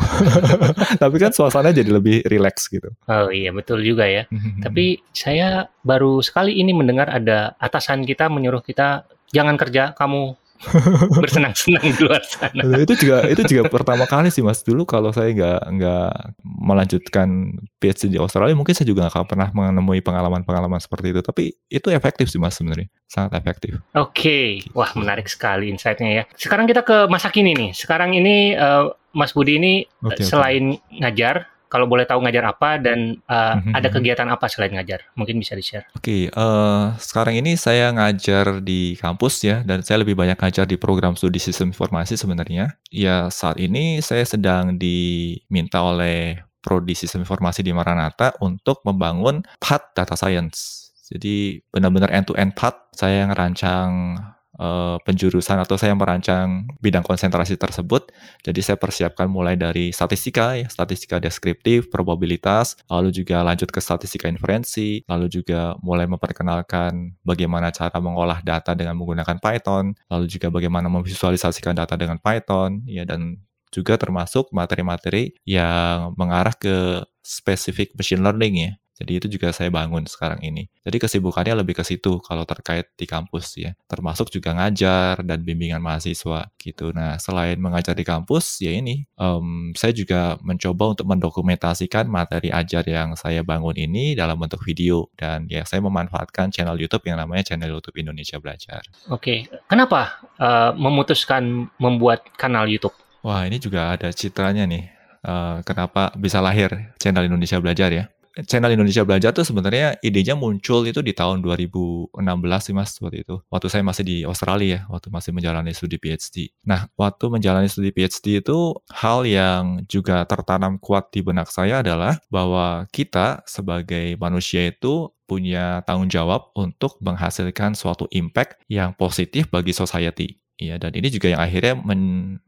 Tapi 1.03 1.17
kan 1.23 1.31
suasana 1.31 1.71
jadi 1.71 1.87
lebih 1.87 2.27
rileks 2.27 2.67
gitu. 2.67 2.91
Oh 3.07 3.31
iya 3.31 3.55
betul 3.55 3.87
juga 3.87 4.11
ya. 4.11 4.27
Tapi 4.63 4.99
saya 5.15 5.71
baru 5.87 6.19
sekali 6.23 6.59
ini 6.59 6.75
mendengar 6.75 7.11
ada 7.11 7.55
atasan 7.63 8.03
kita 8.03 8.27
menyuruh 8.27 8.63
kita 8.63 9.07
jangan 9.31 9.59
kerja, 9.59 9.93
kamu 9.95 10.35
bersenang-senang 11.23 11.85
di 11.85 12.01
luar 12.03 12.23
sana. 12.25 12.63
itu 12.81 12.95
juga 12.97 13.29
itu 13.29 13.43
juga 13.47 13.63
pertama 13.69 14.05
kali 14.09 14.33
sih 14.33 14.43
mas. 14.45 14.65
Dulu 14.65 14.89
kalau 14.89 15.11
saya 15.11 15.33
nggak 15.33 15.61
nggak 15.77 16.11
melanjutkan 16.45 17.59
PhD 17.79 18.17
di 18.17 18.19
Australia, 18.19 18.57
mungkin 18.57 18.73
saya 18.73 18.89
juga 18.89 19.07
nggak 19.09 19.27
pernah 19.29 19.49
menemui 19.53 20.01
pengalaman-pengalaman 20.01 20.81
seperti 20.81 21.17
itu. 21.17 21.21
Tapi 21.21 21.45
itu 21.69 21.89
efektif 21.93 22.29
sih 22.33 22.41
mas 22.41 22.57
sebenarnya, 22.57 22.89
sangat 23.09 23.37
efektif. 23.39 23.81
Oke, 23.95 24.13
okay. 24.13 24.49
wah 24.77 24.91
menarik 24.97 25.29
sekali 25.29 25.73
insightnya 25.73 26.11
ya. 26.11 26.23
Sekarang 26.37 26.65
kita 26.69 26.83
ke 26.85 27.07
masa 27.07 27.33
kini 27.33 27.57
nih. 27.57 27.71
Sekarang 27.77 28.13
ini 28.17 28.57
uh, 28.57 28.93
Mas 29.17 29.33
Budi 29.33 29.57
ini 29.57 29.75
okay, 30.05 30.29
selain 30.29 30.77
okay. 30.77 31.01
ngajar 31.01 31.56
kalau 31.67 31.91
boleh 31.91 32.07
tahu 32.07 32.23
ngajar 32.23 32.45
apa 32.47 32.79
dan 32.79 33.19
uh, 33.27 33.59
mm-hmm. 33.59 33.73
ada 33.75 33.89
kegiatan 33.91 34.29
apa 34.31 34.47
selain 34.47 34.75
ngajar? 34.75 35.07
Mungkin 35.19 35.39
bisa 35.39 35.59
di-share. 35.59 35.87
Oke, 35.95 36.03
okay, 36.03 36.23
uh, 36.33 36.43
eh, 36.43 36.85
sekarang 37.03 37.35
ini 37.39 37.59
saya 37.59 37.91
ngajar 37.91 38.63
di 38.63 38.95
kampus 38.97 39.43
ya, 39.43 39.67
dan 39.67 39.83
saya 39.83 40.03
lebih 40.03 40.15
banyak 40.15 40.39
ngajar 40.39 40.65
di 40.65 40.79
program 40.79 41.19
studi 41.19 41.43
sistem 41.43 41.75
informasi 41.75 42.15
sebenarnya. 42.15 42.79
Ya, 42.91 43.29
saat 43.29 43.59
ini 43.59 43.99
saya 44.01 44.23
sedang 44.23 44.79
diminta 44.79 45.83
oleh 45.83 46.47
Prodi 46.67 46.99
Sistem 46.99 47.23
Informasi 47.23 47.63
di 47.63 47.71
Maranatha 47.71 48.35
untuk 48.43 48.83
membangun 48.83 49.47
path 49.63 49.95
data 49.95 50.19
science. 50.19 50.91
Jadi 51.07 51.63
benar-benar 51.71 52.11
end-to-end 52.11 52.59
path 52.59 52.91
saya 52.91 53.31
ngerancang 53.31 54.19
uh, 54.59 54.97
penjurusan 55.05 55.61
atau 55.63 55.77
saya 55.81 55.93
merancang 55.97 56.69
bidang 56.81 57.05
konsentrasi 57.05 57.57
tersebut. 57.57 58.11
Jadi 58.43 58.61
saya 58.61 58.77
persiapkan 58.81 59.29
mulai 59.29 59.55
dari 59.57 59.93
statistika, 59.93 60.57
ya, 60.57 60.69
statistika 60.69 61.21
deskriptif, 61.21 61.89
probabilitas, 61.89 62.77
lalu 62.91 63.13
juga 63.13 63.41
lanjut 63.45 63.69
ke 63.71 63.81
statistika 63.81 64.27
inferensi, 64.29 65.05
lalu 65.09 65.31
juga 65.31 65.77
mulai 65.81 66.09
memperkenalkan 66.09 67.17
bagaimana 67.23 67.73
cara 67.73 67.97
mengolah 68.01 68.41
data 68.45 68.73
dengan 68.73 68.97
menggunakan 68.97 69.39
Python, 69.39 69.93
lalu 70.11 70.27
juga 70.27 70.49
bagaimana 70.53 70.89
memvisualisasikan 70.91 71.77
data 71.77 71.95
dengan 71.95 72.19
Python, 72.21 72.85
ya 72.89 73.05
dan 73.05 73.41
juga 73.75 73.99
termasuk 74.01 74.49
materi-materi 74.55 75.37
yang 75.45 76.17
mengarah 76.17 76.55
ke 76.57 77.05
spesifik 77.21 77.93
machine 77.99 78.23
learning 78.23 78.55
ya. 78.57 78.73
Jadi 78.97 79.13
itu 79.21 79.27
juga 79.29 79.53
saya 79.53 79.69
bangun 79.69 80.09
sekarang 80.09 80.41
ini. 80.41 80.73
Jadi 80.81 80.97
kesibukannya 80.97 81.53
lebih 81.61 81.77
ke 81.77 81.85
situ 81.85 82.17
kalau 82.25 82.49
terkait 82.49 82.89
di 82.97 83.05
kampus 83.05 83.61
ya. 83.61 83.77
Termasuk 83.85 84.33
juga 84.33 84.57
ngajar 84.57 85.21
dan 85.21 85.45
bimbingan 85.45 85.85
mahasiswa 85.85 86.49
gitu. 86.57 86.97
Nah 86.97 87.21
selain 87.21 87.61
mengajar 87.61 87.93
di 87.93 88.09
kampus 88.09 88.65
ya 88.65 88.73
ini, 88.73 89.05
um, 89.21 89.77
saya 89.77 89.93
juga 89.93 90.41
mencoba 90.41 90.97
untuk 90.97 91.07
mendokumentasikan 91.13 92.09
materi 92.09 92.49
ajar 92.49 92.89
yang 92.89 93.13
saya 93.21 93.45
bangun 93.45 93.77
ini 93.77 94.17
dalam 94.17 94.41
bentuk 94.41 94.65
video. 94.65 95.13
Dan 95.13 95.45
ya 95.53 95.69
saya 95.69 95.85
memanfaatkan 95.85 96.49
channel 96.49 96.81
YouTube 96.81 97.05
yang 97.05 97.21
namanya 97.21 97.53
channel 97.53 97.69
YouTube 97.69 98.01
Indonesia 98.01 98.41
Belajar. 98.41 98.81
Oke, 99.13 99.45
kenapa 99.69 100.25
uh, 100.41 100.73
memutuskan 100.73 101.69
membuat 101.77 102.25
kanal 102.41 102.65
YouTube? 102.65 102.97
Wah 103.21 103.45
ini 103.45 103.61
juga 103.61 103.93
ada 103.93 104.09
citranya 104.09 104.65
nih. 104.65 104.89
Uh, 105.27 105.59
kenapa 105.67 106.15
bisa 106.15 106.39
lahir 106.39 106.95
channel 107.03 107.27
Indonesia 107.27 107.59
Belajar 107.59 107.91
ya? 107.91 108.07
Channel 108.45 108.77
Indonesia 108.77 109.01
Belajar 109.09 109.33
tuh 109.33 109.49
sebenarnya 109.49 109.97
idenya 110.05 110.37
muncul 110.37 110.85
itu 110.85 111.01
di 111.01 111.17
tahun 111.17 111.41
2016 111.41 112.13
sih 112.61 112.75
mas 112.77 112.93
waktu 113.01 113.25
itu. 113.25 113.41
Waktu 113.49 113.67
saya 113.73 113.83
masih 113.87 114.05
di 114.05 114.17
Australia 114.29 114.69
ya, 114.69 114.81
waktu 114.93 115.09
masih 115.09 115.31
menjalani 115.33 115.73
studi 115.73 115.97
PhD. 115.97 116.53
Nah, 116.69 116.91
waktu 117.01 117.33
menjalani 117.33 117.73
studi 117.73 117.97
PhD 117.97 118.45
itu 118.45 118.77
hal 118.93 119.25
yang 119.25 119.89
juga 119.89 120.29
tertanam 120.29 120.77
kuat 120.77 121.09
di 121.09 121.25
benak 121.25 121.49
saya 121.49 121.81
adalah 121.81 122.21
bahwa 122.29 122.85
kita 122.93 123.41
sebagai 123.49 124.21
manusia 124.21 124.69
itu 124.69 125.09
punya 125.25 125.83
tanggung 125.89 126.13
jawab 126.13 126.53
untuk 126.55 127.01
menghasilkan 127.01 127.73
suatu 127.73 128.05
impact 128.13 128.61
yang 128.69 128.93
positif 128.93 129.49
bagi 129.49 129.73
society. 129.73 130.39
Iya, 130.57 130.81
dan 130.81 130.97
ini 130.97 131.13
juga 131.13 131.29
yang 131.37 131.43
akhirnya 131.45 131.77
men, 131.77 132.01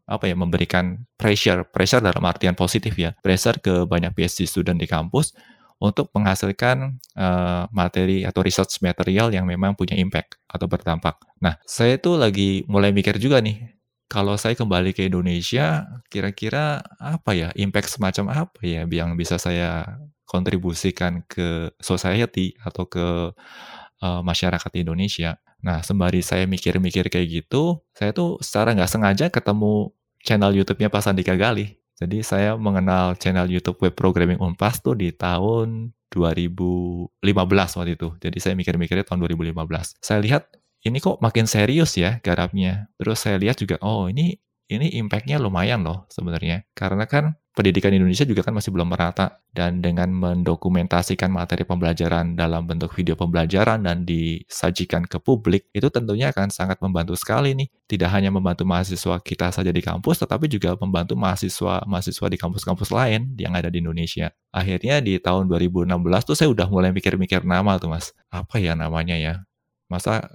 apa 0.09 0.33
ya 0.33 0.33
memberikan 0.33 1.05
pressure, 1.21 1.69
pressure 1.69 2.01
dalam 2.01 2.25
artian 2.25 2.57
positif 2.57 2.97
ya, 2.97 3.13
pressure 3.21 3.61
ke 3.61 3.85
banyak 3.85 4.17
PhD 4.17 4.49
student 4.49 4.81
di 4.81 4.89
kampus 4.89 5.37
untuk 5.79 6.11
menghasilkan 6.11 6.99
uh, 7.15 7.71
materi 7.71 8.27
atau 8.27 8.43
research 8.43 8.83
material 8.83 9.31
yang 9.31 9.47
memang 9.47 9.79
punya 9.79 9.95
impact 9.95 10.39
atau 10.51 10.67
berdampak. 10.67 11.19
Nah, 11.39 11.55
saya 11.63 11.99
tuh 12.03 12.19
lagi 12.19 12.67
mulai 12.67 12.91
mikir 12.91 13.15
juga 13.23 13.39
nih, 13.39 13.79
kalau 14.11 14.35
saya 14.35 14.59
kembali 14.59 14.91
ke 14.97 15.07
Indonesia, 15.07 15.87
kira-kira 16.11 16.83
apa 16.99 17.31
ya, 17.37 17.49
impact 17.55 17.95
semacam 17.95 18.49
apa 18.49 18.61
ya 18.65 18.83
yang 18.89 19.15
bisa 19.15 19.39
saya 19.39 20.01
kontribusikan 20.27 21.25
ke 21.25 21.73
society 21.79 22.59
atau 22.61 22.85
ke 22.85 23.33
uh, 24.03 24.21
masyarakat 24.27 24.73
Indonesia. 24.77 25.39
Nah, 25.63 25.83
sembari 25.83 26.23
saya 26.23 26.47
mikir-mikir 26.47 27.11
kayak 27.11 27.29
gitu, 27.29 27.83
saya 27.95 28.11
tuh 28.15 28.39
secara 28.43 28.75
nggak 28.75 28.91
sengaja 28.91 29.27
ketemu 29.31 29.91
channel 30.23 30.55
YouTube-nya 30.55 30.91
Pak 30.91 31.03
Sandika 31.03 31.35
Gali. 31.39 31.78
Jadi 31.99 32.23
saya 32.23 32.55
mengenal 32.55 33.19
channel 33.19 33.51
YouTube 33.51 33.83
Web 33.83 33.99
Programming 33.99 34.39
Unpas 34.39 34.79
tuh 34.79 34.95
di 34.95 35.11
tahun 35.11 35.91
2015 36.15 37.19
waktu 37.51 37.93
itu. 37.99 38.09
Jadi 38.23 38.39
saya 38.39 38.55
mikir-mikirnya 38.55 39.05
tahun 39.05 39.27
2015. 39.27 39.99
Saya 39.99 40.19
lihat 40.23 40.47
ini 40.87 41.03
kok 41.03 41.19
makin 41.19 41.51
serius 41.51 41.99
ya 41.99 42.23
garapnya. 42.23 42.87
Terus 42.97 43.19
saya 43.19 43.37
lihat 43.37 43.59
juga, 43.59 43.83
oh 43.83 44.07
ini 44.07 44.39
ini 44.69 45.01
impact-nya 45.01 45.41
lumayan 45.41 45.81
loh 45.81 46.05
sebenarnya. 46.13 46.69
Karena 46.77 47.09
kan 47.09 47.33
pendidikan 47.57 47.91
Indonesia 47.91 48.23
juga 48.23 48.45
kan 48.45 48.53
masih 48.53 48.71
belum 48.71 48.93
merata. 48.93 49.41
Dan 49.49 49.81
dengan 49.81 50.13
mendokumentasikan 50.13 51.33
materi 51.33 51.65
pembelajaran 51.65 52.37
dalam 52.37 52.69
bentuk 52.69 52.93
video 52.95 53.17
pembelajaran 53.17 53.83
dan 53.83 54.05
disajikan 54.05 55.09
ke 55.09 55.19
publik 55.19 55.67
itu 55.73 55.89
tentunya 55.89 56.31
akan 56.31 56.53
sangat 56.53 56.79
membantu 56.85 57.17
sekali 57.17 57.57
nih. 57.57 57.69
Tidak 57.89 58.07
hanya 58.13 58.29
membantu 58.29 58.69
mahasiswa 58.69 59.19
kita 59.25 59.51
saja 59.51 59.73
di 59.73 59.81
kampus 59.81 60.21
tetapi 60.23 60.47
juga 60.47 60.77
membantu 60.77 61.17
mahasiswa 61.17 61.83
mahasiswa 61.89 62.27
di 62.29 62.39
kampus-kampus 62.39 62.93
lain 62.93 63.35
yang 63.41 63.57
ada 63.57 63.73
di 63.73 63.81
Indonesia. 63.81 64.31
Akhirnya 64.53 65.01
di 65.01 65.17
tahun 65.17 65.49
2016 65.49 65.89
tuh 66.29 66.37
saya 66.37 66.49
udah 66.53 66.69
mulai 66.69 66.93
mikir-mikir 66.93 67.43
nama 67.43 67.81
tuh 67.81 67.91
mas. 67.91 68.13
Apa 68.29 68.61
ya 68.61 68.77
namanya 68.77 69.17
ya? 69.17 69.43
Masa 69.89 70.29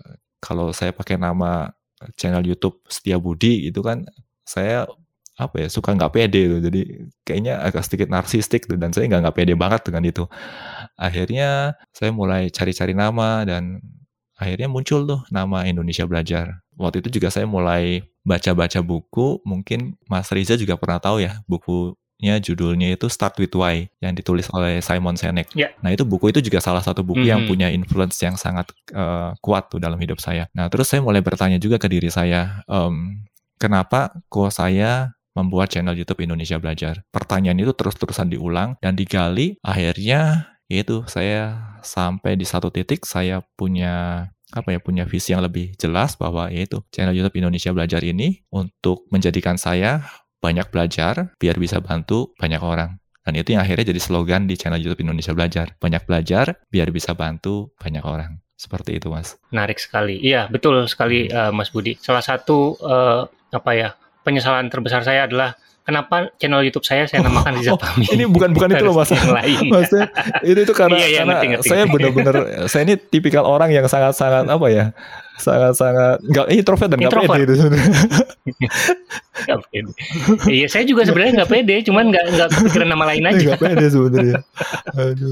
kalau 0.43 0.73
saya 0.75 0.91
pakai 0.91 1.15
nama 1.15 1.71
channel 2.19 2.43
YouTube 2.43 2.81
Setia 2.87 3.17
Budi 3.17 3.69
itu 3.69 3.79
kan 3.79 4.07
saya 4.43 4.87
apa 5.33 5.65
ya 5.65 5.67
suka 5.69 5.97
nggak 5.97 6.13
pede 6.13 6.41
tuh. 6.49 6.61
Jadi 6.61 6.81
kayaknya 7.25 7.61
agak 7.61 7.83
sedikit 7.85 8.07
narsistik 8.09 8.69
dan 8.69 8.93
saya 8.93 9.09
nggak 9.09 9.21
nggak 9.29 9.35
pede 9.37 9.53
banget 9.57 9.81
dengan 9.89 10.03
itu. 10.05 10.23
Akhirnya 10.97 11.73
saya 11.89 12.13
mulai 12.13 12.53
cari-cari 12.53 12.93
nama 12.93 13.41
dan 13.47 13.81
akhirnya 14.37 14.69
muncul 14.69 15.05
tuh 15.09 15.21
nama 15.33 15.65
Indonesia 15.65 16.05
Belajar. 16.05 16.61
Waktu 16.77 17.05
itu 17.05 17.21
juga 17.21 17.29
saya 17.33 17.45
mulai 17.49 18.05
baca-baca 18.25 18.81
buku 18.81 19.41
mungkin 19.45 19.97
Mas 20.09 20.29
Riza 20.33 20.57
juga 20.57 20.77
pernah 20.77 20.97
tahu 21.01 21.21
ya 21.21 21.41
bukunya 22.23 22.39
judulnya 22.39 22.95
itu 22.95 23.11
Start 23.11 23.35
with 23.35 23.51
Why 23.51 23.83
yang 23.99 24.15
ditulis 24.15 24.47
oleh 24.55 24.79
Simon 24.79 25.19
Sinek. 25.19 25.51
Yeah. 25.51 25.75
Nah 25.83 25.91
itu 25.91 26.07
buku 26.07 26.31
itu 26.31 26.39
juga 26.39 26.63
salah 26.63 26.79
satu 26.79 27.03
buku 27.03 27.19
mm 27.19 27.27
-hmm. 27.27 27.31
yang 27.35 27.41
punya 27.43 27.67
influence 27.67 28.15
yang 28.23 28.39
sangat 28.39 28.71
uh, 28.95 29.35
kuat 29.43 29.67
tuh 29.67 29.83
dalam 29.83 29.99
hidup 29.99 30.23
saya. 30.23 30.47
Nah 30.55 30.71
terus 30.71 30.87
saya 30.87 31.03
mulai 31.03 31.19
bertanya 31.19 31.59
juga 31.59 31.75
ke 31.75 31.91
diri 31.91 32.07
saya, 32.07 32.63
um, 32.71 33.27
kenapa 33.59 34.15
kok 34.31 34.55
saya 34.55 35.11
membuat 35.35 35.75
channel 35.75 35.99
YouTube 35.99 36.23
Indonesia 36.23 36.55
Belajar. 36.63 37.03
Pertanyaan 37.11 37.59
itu 37.59 37.75
terus-terusan 37.75 38.31
diulang 38.31 38.79
dan 38.79 38.95
digali, 38.95 39.59
akhirnya 39.59 40.47
yaitu 40.71 41.03
saya 41.11 41.75
sampai 41.83 42.39
di 42.39 42.47
satu 42.47 42.71
titik 42.71 43.03
saya 43.03 43.43
punya 43.59 44.31
apa 44.53 44.69
ya 44.69 44.79
punya 44.79 45.03
visi 45.03 45.33
yang 45.33 45.41
lebih 45.41 45.73
jelas 45.75 46.13
bahwa 46.15 46.47
yaitu 46.53 46.79
channel 46.93 47.11
YouTube 47.11 47.35
Indonesia 47.35 47.73
Belajar 47.73 47.99
ini 48.05 48.45
untuk 48.53 49.09
menjadikan 49.09 49.57
saya 49.57 50.05
banyak 50.43 50.67
belajar 50.67 51.31
biar 51.39 51.55
bisa 51.55 51.79
bantu 51.79 52.35
banyak 52.35 52.59
orang. 52.59 52.99
Dan 53.23 53.39
itu 53.39 53.55
yang 53.55 53.63
akhirnya 53.63 53.87
jadi 53.95 54.01
slogan 54.03 54.51
di 54.51 54.59
channel 54.59 54.83
YouTube 54.83 55.07
Indonesia 55.07 55.31
Belajar. 55.31 55.79
Banyak 55.79 56.03
belajar 56.03 56.59
biar 56.67 56.91
bisa 56.91 57.15
bantu 57.15 57.71
banyak 57.79 58.03
orang. 58.03 58.43
Seperti 58.59 58.99
itu, 58.99 59.07
Mas. 59.07 59.39
Menarik 59.47 59.79
sekali. 59.79 60.19
Iya, 60.19 60.51
betul 60.51 60.83
sekali, 60.91 61.31
uh, 61.31 61.55
Mas 61.55 61.71
Budi. 61.71 61.95
Salah 62.03 62.19
satu 62.19 62.75
uh, 62.83 63.23
apa 63.55 63.71
ya 63.71 63.95
penyesalan 64.27 64.67
terbesar 64.67 65.07
saya 65.07 65.23
adalah 65.23 65.55
kenapa 65.83 66.31
channel 66.39 66.63
YouTube 66.63 66.87
saya 66.87 67.05
saya 67.05 67.23
namakan 67.27 67.59
Riza 67.59 67.75
oh, 67.75 67.79
oh, 67.79 67.91
Ini 67.99 68.23
bukan 68.27 68.55
bukan 68.55 68.71
itu 68.71 68.83
loh 68.87 68.95
mas. 68.95 69.11
Maksudnya 69.71 70.07
itu 70.47 70.59
itu 70.63 70.73
karena, 70.73 70.97
iya, 70.99 71.07
iya, 71.07 71.19
karena 71.21 71.33
ngerti, 71.35 71.47
ngerti. 71.51 71.67
saya 71.69 71.83
benar-benar 71.87 72.35
saya 72.71 72.83
ini 72.87 72.95
tipikal 72.97 73.43
orang 73.43 73.69
yang 73.69 73.85
sangat-sangat 73.85 74.47
apa 74.47 74.67
ya 74.71 74.85
sangat-sangat 75.39 76.21
nggak 76.23 76.45
ini 76.51 76.59
introvert 76.61 76.89
dan 76.89 76.97
nggak 77.01 77.13
pede 77.13 77.41
itu 77.45 77.53
sebenarnya. 77.57 77.93
Iya 80.45 80.69
saya 80.69 80.85
juga 80.85 81.03
sebenarnya 81.09 81.41
nggak 81.41 81.51
pede, 81.51 81.75
cuman 81.89 82.13
nggak 82.13 82.25
nggak 82.37 82.49
kepikiran 82.53 82.87
nama 82.93 83.03
lain 83.11 83.25
aja. 83.27 83.45
Nggak 83.49 83.61
pede 83.65 83.85
sebenarnya. 83.89 84.37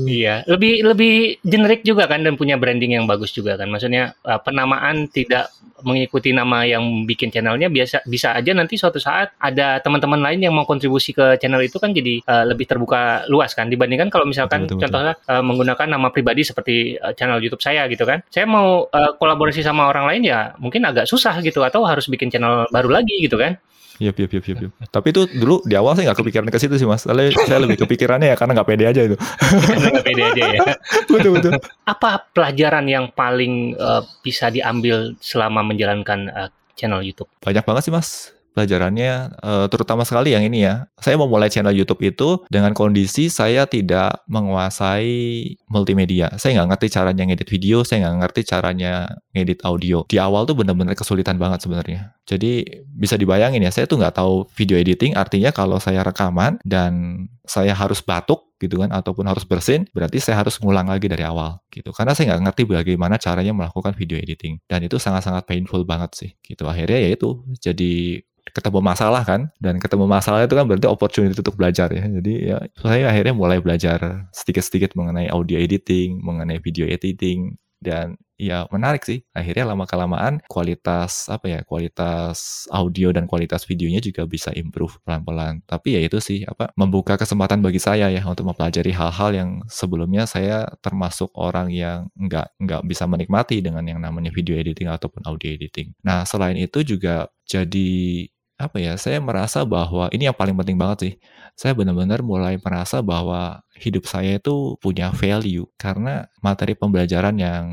Iya 0.09 0.35
lebih 0.49 0.73
lebih 0.83 1.15
generik 1.45 1.85
juga 1.85 2.09
kan 2.09 2.25
dan 2.25 2.33
punya 2.35 2.57
branding 2.57 2.97
yang 2.97 3.05
bagus 3.05 3.29
juga 3.31 3.55
kan. 3.55 3.69
Maksudnya 3.69 4.17
uh, 4.25 4.41
penamaan 4.41 5.05
tidak 5.07 5.53
mengikuti 5.81 6.29
nama 6.29 6.61
yang 6.65 7.05
bikin 7.09 7.33
channelnya 7.33 7.69
biasa 7.69 8.05
bisa 8.05 8.37
aja 8.37 8.53
nanti 8.53 8.77
suatu 8.77 9.01
saat 9.01 9.33
ada 9.41 9.81
teman-teman 9.81 10.21
lain 10.21 10.41
yang 10.45 10.53
mau 10.53 10.65
kontribusi 10.65 11.09
ke 11.09 11.41
channel 11.41 11.61
itu 11.61 11.81
kan 11.81 11.89
jadi 11.89 12.21
uh, 12.25 12.45
lebih 12.45 12.69
terbuka 12.69 13.25
luas 13.29 13.53
kan 13.57 13.65
dibandingkan 13.65 14.13
kalau 14.13 14.29
misalkan 14.29 14.65
betul, 14.65 14.77
betul, 14.77 14.83
contohnya 14.89 15.13
Uh, 15.31 15.39
menggunakan 15.45 15.87
nama 15.87 16.09
pribadi 16.09 16.41
seperti 16.41 16.97
uh, 16.97 17.13
channel 17.13 17.39
YouTube 17.39 17.61
saya 17.61 17.85
gitu 17.87 18.03
kan. 18.03 18.25
Saya 18.27 18.49
mau 18.49 18.89
uh, 18.89 19.11
kolaborasi 19.15 19.61
sama 19.63 19.90
orang 19.91 20.05
lain 20.07 20.21
ya 20.31 20.55
mungkin 20.57 20.87
agak 20.87 21.05
susah 21.05 21.43
gitu 21.43 21.59
atau 21.61 21.83
harus 21.83 22.07
bikin 22.07 22.31
channel 22.31 22.65
baru 22.71 22.89
lagi 22.89 23.19
gitu 23.19 23.35
kan. 23.35 23.59
Iya, 24.01 24.17
iya, 24.17 24.27
iya, 24.33 24.41
iya. 24.65 24.69
Tapi 24.89 25.13
itu 25.13 25.29
dulu 25.29 25.61
di 25.61 25.77
awal 25.77 25.93
saya 25.93 26.09
nggak 26.09 26.25
kepikiran 26.25 26.49
ke 26.49 26.57
situ 26.57 26.73
sih 26.81 26.89
mas. 26.89 27.05
Soalnya 27.05 27.37
saya 27.45 27.61
lebih 27.61 27.85
kepikirannya 27.85 28.33
ya 28.33 28.35
karena 28.39 28.57
nggak 28.57 28.69
pede 28.73 28.85
aja 28.89 29.01
itu. 29.05 29.13
Nggak 29.13 30.05
pede 30.09 30.23
aja 30.25 30.43
ya. 30.57 30.59
betul 31.13 31.31
betul. 31.37 31.53
Apa 31.85 32.25
pelajaran 32.33 32.89
yang 32.89 33.13
paling 33.13 33.77
uh, 33.77 34.01
bisa 34.25 34.49
diambil 34.49 35.13
selama 35.21 35.61
menjalankan 35.61 36.33
uh, 36.33 36.49
channel 36.73 37.05
YouTube? 37.05 37.29
Banyak 37.45 37.61
banget 37.61 37.81
sih 37.85 37.93
mas 37.93 38.40
pelajarannya 38.51 39.35
uh, 39.41 39.65
terutama 39.71 40.03
sekali 40.03 40.35
yang 40.35 40.43
ini 40.45 40.67
ya. 40.67 40.87
Saya 40.99 41.17
memulai 41.17 41.47
channel 41.47 41.73
YouTube 41.73 42.03
itu 42.03 42.43
dengan 42.51 42.75
kondisi 42.75 43.31
saya 43.31 43.65
tidak 43.65 44.23
menguasai 44.27 45.55
multimedia. 45.71 46.31
Saya 46.37 46.61
nggak 46.61 46.69
ngerti 46.75 46.87
caranya 46.93 47.23
ngedit 47.27 47.49
video, 47.49 47.77
saya 47.87 48.07
nggak 48.07 48.17
ngerti 48.27 48.41
caranya 48.47 48.93
ngedit 49.33 49.59
audio. 49.63 50.03
Di 50.05 50.19
awal 50.19 50.45
tuh 50.45 50.55
bener-bener 50.59 50.93
kesulitan 50.93 51.39
banget 51.39 51.63
sebenarnya. 51.65 52.13
Jadi 52.27 52.83
bisa 52.85 53.15
dibayangin 53.17 53.63
ya, 53.63 53.71
saya 53.73 53.89
tuh 53.89 53.99
nggak 53.99 54.15
tahu 54.15 54.47
video 54.55 54.77
editing. 54.77 55.17
Artinya 55.17 55.49
kalau 55.55 55.81
saya 55.81 56.05
rekaman 56.05 56.61
dan 56.63 57.25
saya 57.47 57.73
harus 57.73 57.99
batuk 57.99 58.51
gitu 58.61 58.77
kan 58.77 58.93
ataupun 58.93 59.25
harus 59.25 59.41
bersin 59.41 59.89
berarti 59.89 60.21
saya 60.21 60.37
harus 60.37 60.61
ngulang 60.61 60.85
lagi 60.85 61.09
dari 61.09 61.25
awal 61.25 61.57
gitu 61.73 61.89
karena 61.89 62.13
saya 62.13 62.31
nggak 62.31 62.41
ngerti 62.45 62.61
bagaimana 62.69 63.17
caranya 63.17 63.57
melakukan 63.57 63.97
video 63.97 64.21
editing 64.21 64.61
dan 64.69 64.85
itu 64.85 65.01
sangat-sangat 65.01 65.49
painful 65.49 65.81
banget 65.81 66.13
sih 66.13 66.31
gitu 66.45 66.69
akhirnya 66.69 67.01
ya 67.01 67.09
itu 67.17 67.41
jadi 67.57 68.21
ketemu 68.53 68.79
masalah 68.83 69.23
kan? 69.23 69.49
Dan 69.57 69.79
ketemu 69.81 70.05
masalah 70.05 70.43
itu 70.45 70.53
kan 70.53 70.65
berarti 70.67 70.87
opportunity 70.87 71.35
untuk 71.39 71.57
belajar 71.57 71.89
ya. 71.91 72.03
Jadi 72.07 72.33
ya 72.51 72.57
saya 72.79 73.09
akhirnya 73.09 73.33
mulai 73.35 73.59
belajar 73.63 74.27
sedikit-sedikit 74.35 74.93
mengenai 74.99 75.31
audio 75.31 75.57
editing 75.57 76.19
mengenai 76.21 76.59
video 76.59 76.85
editing. 76.87 77.57
Dan 77.81 78.13
ya 78.41 78.65
menarik 78.73 79.05
sih 79.05 79.21
akhirnya 79.37 79.69
lama 79.69 79.85
kelamaan 79.85 80.41
kualitas 80.49 81.29
apa 81.29 81.45
ya 81.45 81.59
kualitas 81.61 82.65
audio 82.73 83.13
dan 83.13 83.29
kualitas 83.29 83.69
videonya 83.69 84.01
juga 84.01 84.25
bisa 84.25 84.49
improve 84.57 84.97
pelan-pelan. 85.05 85.61
Tapi 85.65 85.97
ya 85.97 86.01
itu 86.01 86.17
sih 86.17 86.41
apa 86.45 86.73
membuka 86.73 87.17
kesempatan 87.21 87.61
bagi 87.61 87.77
saya 87.77 88.09
ya 88.09 88.21
untuk 88.25 88.49
mempelajari 88.49 88.89
hal-hal 88.93 89.29
yang 89.33 89.49
sebelumnya 89.69 90.25
saya 90.25 90.65
termasuk 90.81 91.29
orang 91.37 91.69
yang 91.69 92.09
nggak 92.17 92.53
nggak 92.57 92.81
bisa 92.89 93.05
menikmati 93.05 93.61
dengan 93.61 93.85
yang 93.85 94.01
namanya 94.01 94.33
video 94.33 94.57
editing 94.57 94.89
ataupun 94.89 95.25
audio 95.29 95.49
editing. 95.53 95.93
Nah 96.01 96.25
selain 96.25 96.57
itu 96.57 96.81
juga 96.81 97.29
jadi 97.45 98.25
apa 98.61 98.77
ya, 98.77 98.93
saya 98.95 99.17
merasa 99.17 99.65
bahwa 99.65 100.07
ini 100.13 100.29
yang 100.29 100.37
paling 100.37 100.55
penting 100.57 100.77
banget 100.77 100.97
sih. 101.01 101.13
Saya 101.57 101.73
benar-benar 101.77 102.21
mulai 102.21 102.57
merasa 102.61 103.01
bahwa 103.03 103.61
hidup 103.77 104.05
saya 104.07 104.37
itu 104.39 104.77
punya 104.79 105.11
value 105.11 105.67
karena 105.75 106.29
materi 106.39 106.73
pembelajaran 106.77 107.35
yang 107.37 107.63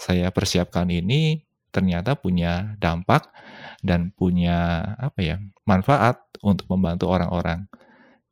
saya 0.00 0.32
persiapkan 0.32 0.88
ini 0.88 1.44
ternyata 1.70 2.18
punya 2.18 2.74
dampak 2.82 3.30
dan 3.84 4.10
punya 4.16 4.82
apa 4.98 5.20
ya, 5.22 5.36
manfaat 5.68 6.18
untuk 6.42 6.66
membantu 6.72 7.12
orang-orang 7.12 7.68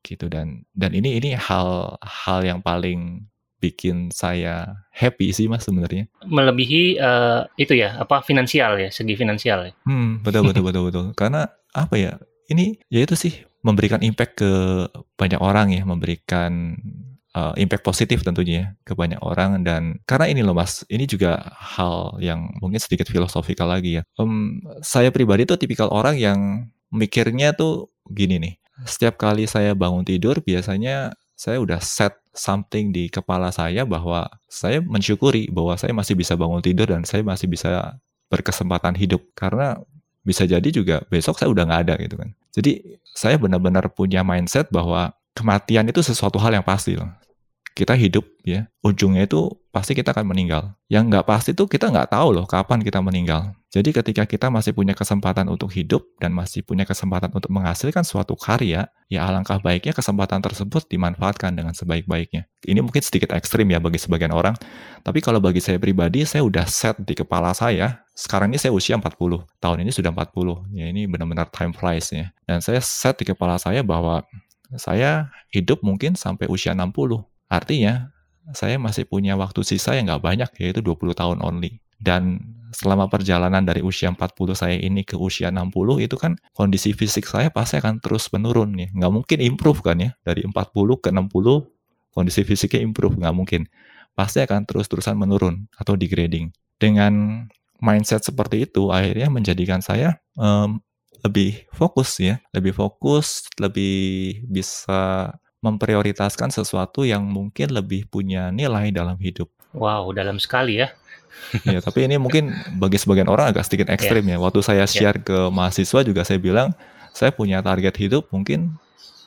gitu 0.06 0.30
dan 0.30 0.64
dan 0.72 0.94
ini 0.94 1.18
ini 1.20 1.34
hal 1.36 1.98
hal 2.00 2.40
yang 2.46 2.60
paling 2.62 3.26
bikin 3.58 4.14
saya 4.14 4.78
happy 4.94 5.34
sih 5.34 5.46
mas 5.50 5.66
sebenarnya. 5.66 6.06
Melebihi 6.26 6.98
uh, 6.98 7.46
itu 7.58 7.74
ya 7.78 7.98
apa 7.98 8.22
finansial 8.22 8.78
ya 8.78 8.88
segi 8.90 9.14
finansial 9.18 9.68
ya. 9.68 9.72
Hmm 9.86 10.22
betul 10.22 10.46
betul 10.46 10.62
betul 10.64 10.82
betul 10.90 11.04
karena 11.20 11.50
apa 11.74 11.94
ya 11.98 12.12
ini 12.48 12.80
ya 12.88 13.04
itu 13.04 13.14
sih 13.14 13.44
memberikan 13.62 14.00
impact 14.00 14.40
ke 14.40 14.52
banyak 15.18 15.40
orang 15.42 15.74
ya 15.74 15.82
memberikan 15.82 16.78
uh, 17.34 17.52
impact 17.58 17.84
positif 17.84 18.22
tentunya 18.24 18.54
ya 18.54 18.66
ke 18.86 18.92
banyak 18.94 19.20
orang 19.20 19.62
dan 19.66 20.00
karena 20.08 20.30
ini 20.30 20.40
loh 20.46 20.54
mas 20.56 20.86
ini 20.88 21.04
juga 21.04 21.42
hal 21.54 22.16
yang 22.22 22.48
mungkin 22.62 22.78
sedikit 22.80 23.10
filosofikal 23.10 23.68
lagi 23.68 24.00
ya 24.00 24.02
um, 24.16 24.62
saya 24.80 25.10
pribadi 25.12 25.44
tuh 25.44 25.58
tipikal 25.60 25.90
orang 25.90 26.16
yang 26.16 26.70
mikirnya 26.88 27.52
tuh 27.52 27.92
gini 28.08 28.40
nih 28.40 28.54
setiap 28.86 29.18
kali 29.18 29.44
saya 29.50 29.74
bangun 29.74 30.06
tidur 30.06 30.38
biasanya 30.40 31.18
saya 31.38 31.62
udah 31.62 31.78
set 31.78 32.18
something 32.34 32.90
di 32.90 33.06
kepala 33.06 33.54
saya 33.54 33.86
bahwa 33.86 34.26
saya 34.50 34.82
mensyukuri 34.82 35.46
bahwa 35.54 35.78
saya 35.78 35.94
masih 35.94 36.18
bisa 36.18 36.34
bangun 36.34 36.58
tidur 36.58 36.90
dan 36.90 37.06
saya 37.06 37.22
masih 37.22 37.46
bisa 37.46 37.94
berkesempatan 38.26 38.98
hidup 38.98 39.22
karena 39.38 39.78
bisa 40.26 40.44
jadi 40.44 40.66
juga 40.68 41.06
besok 41.06 41.38
saya 41.38 41.48
udah 41.48 41.62
nggak 41.62 41.82
ada 41.86 41.94
gitu 42.02 42.18
kan. 42.18 42.34
Jadi 42.50 42.98
saya 43.14 43.38
benar-benar 43.38 43.86
punya 43.94 44.26
mindset 44.26 44.66
bahwa 44.74 45.14
kematian 45.32 45.86
itu 45.86 46.02
sesuatu 46.02 46.42
hal 46.42 46.58
yang 46.58 46.66
pasti 46.66 46.98
loh 46.98 47.06
kita 47.78 47.94
hidup 47.94 48.26
ya 48.42 48.66
ujungnya 48.82 49.30
itu 49.30 49.54
pasti 49.70 49.94
kita 49.94 50.10
akan 50.10 50.26
meninggal. 50.26 50.74
Yang 50.90 51.14
nggak 51.14 51.26
pasti 51.30 51.50
tuh 51.54 51.70
kita 51.70 51.86
nggak 51.94 52.10
tahu 52.10 52.34
loh 52.34 52.46
kapan 52.50 52.82
kita 52.82 52.98
meninggal. 52.98 53.54
Jadi 53.70 53.94
ketika 53.94 54.26
kita 54.26 54.50
masih 54.50 54.74
punya 54.74 54.96
kesempatan 54.98 55.46
untuk 55.46 55.70
hidup 55.70 56.02
dan 56.18 56.34
masih 56.34 56.66
punya 56.66 56.82
kesempatan 56.82 57.30
untuk 57.30 57.52
menghasilkan 57.54 58.02
suatu 58.02 58.34
karya 58.34 58.90
ya 59.06 59.20
alangkah 59.22 59.62
baiknya 59.62 59.94
kesempatan 59.94 60.42
tersebut 60.42 60.90
dimanfaatkan 60.90 61.54
dengan 61.54 61.70
sebaik-baiknya. 61.70 62.50
Ini 62.66 62.82
mungkin 62.82 62.98
sedikit 62.98 63.30
ekstrim 63.30 63.70
ya 63.70 63.78
bagi 63.78 64.02
sebagian 64.02 64.34
orang 64.34 64.58
tapi 65.06 65.22
kalau 65.22 65.38
bagi 65.38 65.62
saya 65.62 65.78
pribadi 65.78 66.26
saya 66.26 66.42
udah 66.42 66.66
set 66.66 66.98
di 66.98 67.14
kepala 67.14 67.54
saya 67.54 68.02
sekarang 68.18 68.50
ini 68.50 68.58
saya 68.58 68.74
usia 68.74 68.98
40 68.98 69.14
tahun 69.62 69.86
ini 69.86 69.94
sudah 69.94 70.10
40 70.10 70.74
ya 70.74 70.90
ini 70.90 71.06
benar-benar 71.06 71.46
time 71.54 71.70
flies 71.70 72.10
ya. 72.10 72.34
Dan 72.42 72.58
saya 72.58 72.82
set 72.82 73.22
di 73.22 73.30
kepala 73.30 73.54
saya 73.62 73.86
bahwa 73.86 74.26
saya 74.76 75.32
hidup 75.54 75.80
mungkin 75.80 76.18
sampai 76.18 76.50
usia 76.50 76.74
60 76.74 77.24
Artinya, 77.48 78.12
saya 78.56 78.80
masih 78.80 79.04
punya 79.04 79.36
waktu 79.36 79.60
sisa 79.64 79.92
yang 79.96 80.08
nggak 80.08 80.24
banyak, 80.24 80.50
yaitu 80.60 80.80
20 80.80 81.12
tahun 81.12 81.38
only. 81.44 81.80
Dan 81.98 82.40
selama 82.70 83.08
perjalanan 83.08 83.64
dari 83.64 83.80
usia 83.80 84.12
40 84.12 84.54
saya 84.54 84.76
ini 84.76 85.02
ke 85.02 85.16
usia 85.16 85.48
60, 85.50 86.04
itu 86.04 86.16
kan 86.16 86.36
kondisi 86.52 86.92
fisik 86.92 87.26
saya 87.26 87.48
pasti 87.48 87.80
akan 87.80 88.00
terus 88.00 88.28
menurun. 88.30 88.76
Ya. 88.76 88.88
Nggak 88.92 89.12
mungkin 89.12 89.38
improve 89.40 89.80
kan 89.82 89.96
ya, 90.00 90.10
dari 90.22 90.44
40 90.44 90.52
ke 91.00 91.08
60, 91.10 92.12
kondisi 92.12 92.40
fisiknya 92.44 92.80
improve, 92.84 93.16
nggak 93.18 93.34
mungkin. 93.34 93.62
Pasti 94.16 94.42
akan 94.42 94.64
terus-terusan 94.68 95.16
menurun 95.16 95.68
atau 95.76 95.94
degrading. 95.94 96.50
Dengan 96.78 97.44
mindset 97.78 98.22
seperti 98.26 98.66
itu, 98.66 98.90
akhirnya 98.90 99.30
menjadikan 99.30 99.82
saya 99.82 100.18
um, 100.34 100.82
lebih 101.22 101.66
fokus 101.74 102.18
ya, 102.22 102.38
lebih 102.54 102.74
fokus, 102.74 103.46
lebih 103.58 104.42
bisa 104.46 105.34
memprioritaskan 105.58 106.54
sesuatu 106.54 107.02
yang 107.02 107.26
mungkin 107.26 107.74
lebih 107.74 108.06
punya 108.06 108.54
nilai 108.54 108.94
dalam 108.94 109.18
hidup. 109.18 109.50
Wow, 109.74 110.14
dalam 110.14 110.38
sekali 110.38 110.80
ya. 110.80 110.88
ya, 111.66 111.78
tapi 111.82 112.06
ini 112.06 112.16
mungkin 112.18 112.54
bagi 112.78 112.98
sebagian 112.98 113.28
orang 113.30 113.50
agak 113.50 113.66
sedikit 113.66 113.90
ekstrim 113.90 114.26
yeah. 114.26 114.38
ya. 114.38 114.42
Waktu 114.42 114.60
saya 114.62 114.84
ya. 114.86 114.90
share 114.90 115.18
yeah. 115.18 115.26
ke 115.26 115.38
mahasiswa 115.50 116.00
juga 116.06 116.22
saya 116.22 116.38
bilang, 116.38 116.72
saya 117.10 117.34
punya 117.34 117.58
target 117.60 117.94
hidup 117.98 118.30
mungkin 118.30 118.78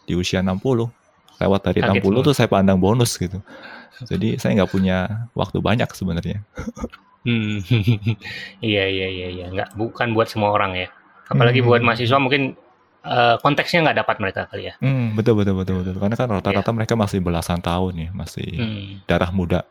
di 0.07 0.15
usia 0.15 0.39
60. 0.39 0.87
Lewat 1.41 1.61
dari 1.65 1.79
target 1.81 2.03
60 2.03 2.07
semua. 2.07 2.25
tuh 2.25 2.33
saya 2.37 2.49
pandang 2.49 2.79
bonus 2.79 3.17
gitu. 3.17 3.41
Jadi 4.07 4.39
saya 4.41 4.61
nggak 4.61 4.71
punya 4.71 5.27
waktu 5.37 5.61
banyak 5.61 5.89
sebenarnya. 5.93 6.41
Hmm, 7.21 7.61
iya 8.65 8.89
iya 8.89 9.07
iya 9.09 9.27
iya, 9.29 9.45
nggak 9.53 9.77
bukan 9.77 10.17
buat 10.17 10.25
semua 10.25 10.53
orang 10.53 10.73
ya. 10.73 10.87
Apalagi 11.29 11.61
hmm. 11.61 11.67
buat 11.69 11.81
mahasiswa 11.85 12.17
mungkin 12.17 12.57
uh, 13.05 13.35
konteksnya 13.41 13.85
nggak 13.85 13.99
dapat 14.05 14.15
mereka 14.21 14.41
kali 14.49 14.69
ya. 14.69 14.73
Hmm, 14.81 15.17
betul 15.17 15.37
betul 15.37 15.57
betul 15.57 15.81
betul. 15.81 15.95
Karena 15.97 16.15
kan 16.17 16.29
rata-rata 16.29 16.69
yeah. 16.69 16.77
mereka 16.77 16.93
masih 16.97 17.19
belasan 17.21 17.59
tahun 17.61 17.93
ya, 17.97 18.09
masih 18.13 18.49
hmm. 18.57 18.85
darah 19.09 19.31
muda. 19.33 19.65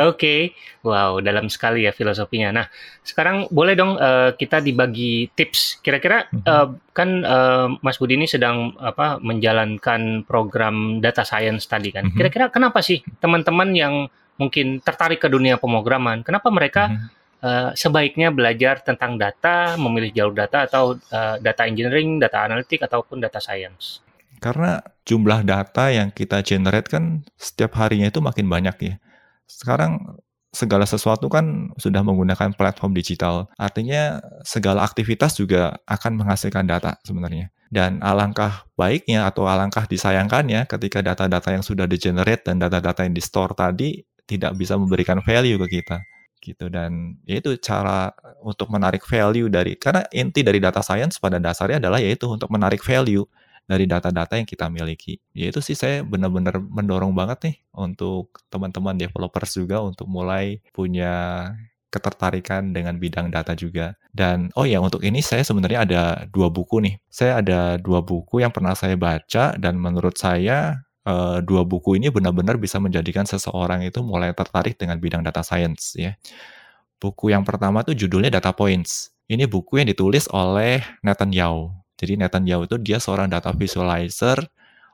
Oke, 0.00 0.16
okay. 0.16 0.40
wow, 0.80 1.20
dalam 1.20 1.52
sekali 1.52 1.84
ya 1.84 1.92
filosofinya. 1.92 2.56
Nah, 2.56 2.66
sekarang 3.04 3.52
boleh 3.52 3.76
dong 3.76 4.00
uh, 4.00 4.32
kita 4.32 4.64
dibagi 4.64 5.28
tips. 5.36 5.84
Kira-kira 5.84 6.24
uh, 6.48 6.72
kan 6.96 7.08
uh, 7.20 7.68
Mas 7.84 8.00
Budi 8.00 8.16
ini 8.16 8.24
sedang 8.24 8.72
apa 8.80 9.20
menjalankan 9.20 10.24
program 10.24 11.04
data 11.04 11.20
science 11.24 11.68
tadi 11.68 11.92
kan. 11.92 12.08
Hmm. 12.08 12.16
Kira-kira 12.16 12.48
kenapa 12.48 12.80
sih 12.80 13.04
teman-teman 13.20 13.76
yang 13.76 13.94
mungkin 14.40 14.80
tertarik 14.80 15.20
ke 15.20 15.28
dunia 15.28 15.60
pemrograman, 15.60 16.24
kenapa 16.24 16.48
mereka 16.48 16.88
hmm 16.88 17.21
uh, 17.42 17.70
sebaiknya 17.74 18.30
belajar 18.30 18.80
tentang 18.80 19.18
data, 19.18 19.74
memilih 19.76 20.14
jalur 20.14 20.34
data 20.38 20.64
atau 20.64 20.96
uh, 20.96 21.36
data 21.42 21.62
engineering, 21.66 22.22
data 22.22 22.46
analitik 22.46 22.80
ataupun 22.86 23.20
data 23.20 23.42
science. 23.42 24.00
Karena 24.42 24.82
jumlah 25.06 25.46
data 25.46 25.90
yang 25.90 26.10
kita 26.10 26.42
generate 26.42 26.90
kan 26.90 27.22
setiap 27.38 27.78
harinya 27.78 28.10
itu 28.10 28.18
makin 28.18 28.46
banyak 28.50 28.76
ya. 28.82 28.94
Sekarang 29.46 30.18
segala 30.50 30.84
sesuatu 30.84 31.30
kan 31.30 31.70
sudah 31.78 32.02
menggunakan 32.02 32.50
platform 32.58 32.90
digital. 32.90 33.46
Artinya 33.54 34.18
segala 34.42 34.82
aktivitas 34.82 35.38
juga 35.38 35.78
akan 35.86 36.22
menghasilkan 36.22 36.66
data 36.66 36.98
sebenarnya. 37.06 37.54
Dan 37.72 38.04
alangkah 38.04 38.68
baiknya 38.76 39.30
atau 39.30 39.48
alangkah 39.48 39.88
disayangkannya 39.88 40.68
ketika 40.68 41.00
data-data 41.00 41.56
yang 41.56 41.64
sudah 41.64 41.88
di-generate 41.88 42.44
dan 42.44 42.60
data-data 42.60 43.08
yang 43.08 43.16
di-store 43.16 43.56
tadi 43.56 44.04
tidak 44.28 44.58
bisa 44.60 44.76
memberikan 44.76 45.24
value 45.24 45.56
ke 45.56 45.80
kita 45.80 46.04
gitu 46.42 46.66
dan 46.66 47.14
yaitu 47.22 47.54
cara 47.62 48.10
untuk 48.42 48.66
menarik 48.74 49.06
value 49.06 49.46
dari 49.46 49.78
karena 49.78 50.02
inti 50.10 50.42
dari 50.42 50.58
data 50.58 50.82
science 50.82 51.22
pada 51.22 51.38
dasarnya 51.38 51.78
adalah 51.78 52.02
yaitu 52.02 52.26
untuk 52.26 52.50
menarik 52.50 52.82
value 52.82 53.22
dari 53.66 53.86
data-data 53.86 54.34
yang 54.36 54.48
kita 54.48 54.66
miliki. 54.66 55.22
Yaitu 55.32 55.62
sih 55.62 55.78
saya 55.78 56.02
benar-benar 56.02 56.58
mendorong 56.58 57.14
banget 57.14 57.38
nih 57.46 57.56
untuk 57.72 58.42
teman-teman 58.50 58.98
developers 58.98 59.54
juga 59.54 59.80
untuk 59.80 60.10
mulai 60.10 60.58
punya 60.74 61.46
ketertarikan 61.92 62.72
dengan 62.72 62.96
bidang 62.96 63.28
data 63.28 63.52
juga. 63.52 63.94
Dan 64.08 64.48
oh 64.56 64.64
ya 64.64 64.80
untuk 64.80 65.04
ini 65.04 65.20
saya 65.20 65.44
sebenarnya 65.44 65.84
ada 65.84 66.02
dua 66.32 66.48
buku 66.48 66.80
nih. 66.80 66.96
Saya 67.12 67.44
ada 67.44 67.76
dua 67.76 68.00
buku 68.00 68.40
yang 68.40 68.50
pernah 68.50 68.72
saya 68.72 68.96
baca 68.96 69.54
dan 69.60 69.76
menurut 69.76 70.16
saya 70.16 70.80
uh, 71.06 71.38
dua 71.42 71.62
buku 71.66 71.98
ini 71.98 72.10
benar-benar 72.10 72.58
bisa 72.58 72.78
menjadikan 72.78 73.26
seseorang 73.26 73.86
itu 73.86 74.02
mulai 74.02 74.34
tertarik 74.34 74.78
dengan 74.78 74.98
bidang 74.98 75.22
data 75.22 75.42
science 75.42 75.94
ya. 75.98 76.14
Buku 77.02 77.34
yang 77.34 77.42
pertama 77.42 77.82
tuh 77.82 77.98
judulnya 77.98 78.30
Data 78.30 78.54
Points. 78.54 79.10
Ini 79.26 79.50
buku 79.50 79.82
yang 79.82 79.90
ditulis 79.90 80.30
oleh 80.30 80.86
Nathan 81.02 81.34
Yao. 81.34 81.82
Jadi 81.98 82.14
Nathan 82.14 82.46
Yao 82.46 82.62
itu 82.62 82.78
dia 82.78 83.02
seorang 83.02 83.26
data 83.26 83.50
visualizer 83.50 84.38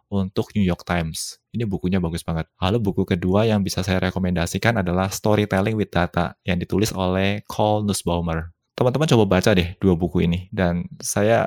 untuk 0.08 0.48
New 0.56 0.64
York 0.64 0.88
Times. 0.88 1.36
Ini 1.52 1.68
bukunya 1.68 2.00
bagus 2.00 2.24
banget. 2.24 2.48
Lalu 2.60 2.80
buku 2.80 3.02
kedua 3.04 3.44
yang 3.44 3.60
bisa 3.60 3.84
saya 3.84 4.00
rekomendasikan 4.08 4.80
adalah 4.80 5.12
Storytelling 5.12 5.76
with 5.76 5.92
Data 5.92 6.32
yang 6.48 6.56
ditulis 6.56 6.92
oleh 6.96 7.44
Cole 7.44 7.84
Nussbaumer. 7.84 8.56
Teman-teman 8.72 9.08
coba 9.10 9.24
baca 9.28 9.50
deh 9.52 9.76
dua 9.82 9.92
buku 9.98 10.24
ini 10.24 10.48
dan 10.48 10.88
saya 11.02 11.44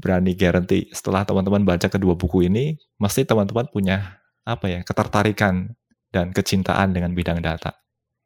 berani 0.00 0.32
guarantee 0.34 0.88
setelah 0.90 1.22
teman-teman 1.28 1.62
baca 1.62 1.86
kedua 1.86 2.16
buku 2.16 2.48
ini, 2.48 2.80
mesti 2.96 3.28
teman-teman 3.28 3.68
punya 3.68 4.18
apa 4.42 4.66
ya 4.66 4.80
ketertarikan 4.82 5.76
dan 6.10 6.32
kecintaan 6.32 6.96
dengan 6.96 7.12
bidang 7.12 7.38
data 7.44 7.76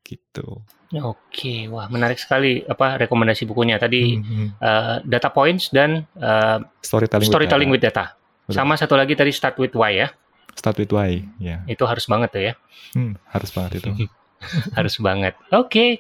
gitu. 0.06 0.62
Oke, 0.94 1.66
wah 1.66 1.90
menarik 1.90 2.20
sekali 2.20 2.62
apa 2.62 3.00
rekomendasi 3.02 3.50
bukunya 3.50 3.80
tadi 3.80 4.14
hmm, 4.14 4.62
uh, 4.62 5.02
data 5.02 5.32
points 5.34 5.74
dan 5.74 6.06
uh, 6.20 6.62
storytelling, 6.84 7.26
storytelling 7.26 7.70
with 7.72 7.82
data. 7.82 8.14
With 8.46 8.54
data. 8.54 8.62
Sama 8.62 8.78
satu 8.78 8.94
lagi 8.94 9.18
tadi 9.18 9.34
start 9.34 9.58
with 9.58 9.74
why 9.74 10.06
ya. 10.06 10.08
Start 10.54 10.78
with 10.78 10.94
why, 10.94 11.18
ya. 11.42 11.66
Itu 11.66 11.82
harus 11.88 12.06
banget 12.06 12.30
tuh 12.30 12.42
ya. 12.46 12.54
Hmm, 12.94 13.18
harus 13.26 13.50
banget 13.50 13.82
itu. 13.82 13.90
harus 14.78 14.94
banget. 15.02 15.34
Oke. 15.50 15.66
Okay. 15.66 15.90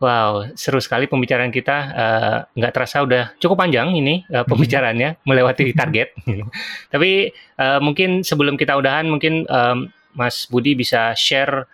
Wow, 0.00 0.56
seru 0.56 0.80
sekali 0.80 1.04
pembicaraan 1.04 1.52
kita. 1.52 1.76
Uh, 1.92 2.38
nggak 2.56 2.72
terasa 2.72 3.04
udah 3.04 3.36
cukup 3.36 3.60
panjang 3.60 3.92
ini 3.92 4.24
uh, 4.32 4.48
pembicaraannya, 4.48 5.20
melewati 5.28 5.76
target. 5.76 6.16
Tapi 6.92 7.28
uh, 7.60 7.84
mungkin 7.84 8.24
sebelum 8.24 8.56
kita 8.56 8.80
udahan, 8.80 9.04
mungkin 9.04 9.44
um, 9.52 9.92
Mas 10.16 10.48
Budi 10.48 10.72
bisa 10.72 11.12
share 11.12 11.68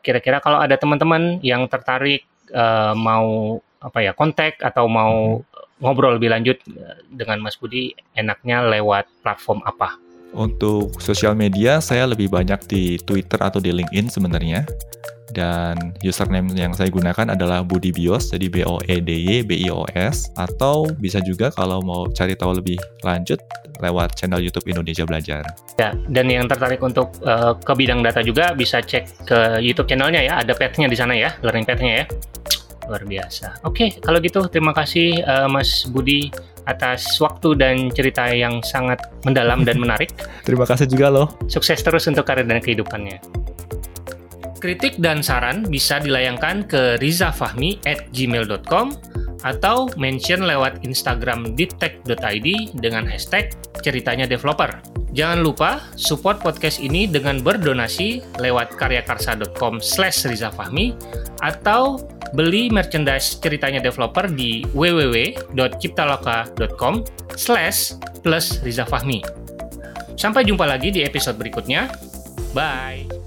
kira-kira 0.00 0.40
uh, 0.40 0.42
kalau 0.42 0.58
ada 0.58 0.74
teman-teman 0.80 1.38
yang 1.44 1.68
tertarik 1.68 2.24
uh, 2.50 2.96
mau 2.96 3.60
apa 3.78 4.02
ya 4.02 4.16
kontak 4.16 4.58
atau 4.64 4.88
mau 4.88 5.44
mm-hmm. 5.44 5.84
ngobrol 5.84 6.16
lebih 6.16 6.32
lanjut 6.32 6.56
dengan 7.12 7.44
Mas 7.44 7.60
Budi, 7.60 7.92
enaknya 8.16 8.64
lewat 8.64 9.04
platform 9.20 9.60
apa? 9.68 10.05
Untuk 10.34 10.98
sosial 10.98 11.38
media, 11.38 11.78
saya 11.78 12.08
lebih 12.08 12.32
banyak 12.32 12.64
di 12.66 12.98
Twitter 13.02 13.38
atau 13.38 13.62
di 13.62 13.70
LinkedIn 13.70 14.10
sebenarnya 14.10 14.66
dan 15.36 15.92
username 16.00 16.48
yang 16.56 16.72
saya 16.72 16.88
gunakan 16.88 17.36
adalah 17.36 17.60
Budi 17.60 17.92
Bios, 17.92 18.32
jadi 18.32 18.48
B 18.48 18.64
O 18.64 18.80
E 18.88 19.04
D 19.04 19.12
Y 19.12 19.44
B 19.44 19.68
I 19.68 19.68
O 19.68 19.84
S 19.92 20.32
atau 20.32 20.88
bisa 20.96 21.20
juga 21.20 21.52
kalau 21.52 21.84
mau 21.84 22.08
cari 22.08 22.32
tahu 22.32 22.56
lebih 22.56 22.80
lanjut 23.04 23.36
lewat 23.84 24.16
channel 24.16 24.40
YouTube 24.40 24.64
Indonesia 24.64 25.04
Belajar. 25.04 25.44
Ya, 25.76 25.92
dan 26.08 26.32
yang 26.32 26.48
tertarik 26.48 26.80
untuk 26.80 27.12
uh, 27.20 27.52
ke 27.52 27.72
bidang 27.76 28.00
data 28.00 28.24
juga 28.24 28.56
bisa 28.56 28.80
cek 28.80 29.28
ke 29.28 29.60
YouTube 29.60 29.92
channelnya 29.92 30.24
ya, 30.24 30.40
ada 30.40 30.56
path-nya 30.56 30.88
di 30.88 30.96
sana 30.96 31.12
ya, 31.12 31.36
learning 31.44 31.68
path-nya 31.68 31.92
ya. 32.00 32.04
Luar 32.88 33.04
biasa. 33.04 33.60
Oke, 33.68 33.92
kalau 34.00 34.22
gitu 34.24 34.40
terima 34.48 34.72
kasih 34.72 35.20
uh, 35.20 35.52
Mas 35.52 35.84
Budi 35.84 36.32
atas 36.66 37.06
waktu 37.22 37.54
dan 37.58 37.88
cerita 37.94 38.30
yang 38.30 38.60
sangat 38.62 39.02
mendalam 39.22 39.62
dan 39.62 39.78
menarik. 39.78 40.10
terima 40.46 40.66
kasih 40.66 40.90
juga 40.90 41.08
loh. 41.10 41.26
Sukses 41.46 41.80
terus 41.80 42.06
untuk 42.10 42.26
karir 42.26 42.46
dan 42.46 42.58
kehidupannya. 42.58 43.18
Kritik 44.56 44.98
dan 44.98 45.20
saran 45.20 45.68
bisa 45.68 46.00
dilayangkan 46.00 46.64
ke 46.66 46.98
rizafahmi 46.98 47.86
at 47.86 48.08
gmail.com 48.10 48.96
atau 49.44 49.86
mention 50.00 50.42
lewat 50.42 50.82
Instagram 50.82 51.54
ditech.id 51.54 52.48
dengan 52.80 53.04
hashtag 53.06 53.52
ceritanya 53.84 54.26
developer. 54.26 54.72
Jangan 55.16 55.40
lupa 55.40 55.70
support 55.96 56.42
podcast 56.42 56.82
ini 56.82 57.08
dengan 57.08 57.40
berdonasi 57.40 58.20
lewat 58.42 58.76
karyakarsa.com 58.76 59.80
slash 59.80 60.28
rizafahmi 60.28 60.92
atau 61.40 62.00
beli 62.34 62.66
merchandise 62.72 63.38
ceritanya 63.38 63.78
developer 63.78 64.26
di 64.30 64.64
www.ciptaloka.com 64.72 67.04
slash 67.36 67.92
plus 68.24 68.64
Riza 68.64 68.88
Fahmi. 68.88 69.20
Sampai 70.16 70.48
jumpa 70.48 70.64
lagi 70.64 70.88
di 70.90 71.04
episode 71.04 71.36
berikutnya. 71.36 71.92
Bye! 72.56 73.25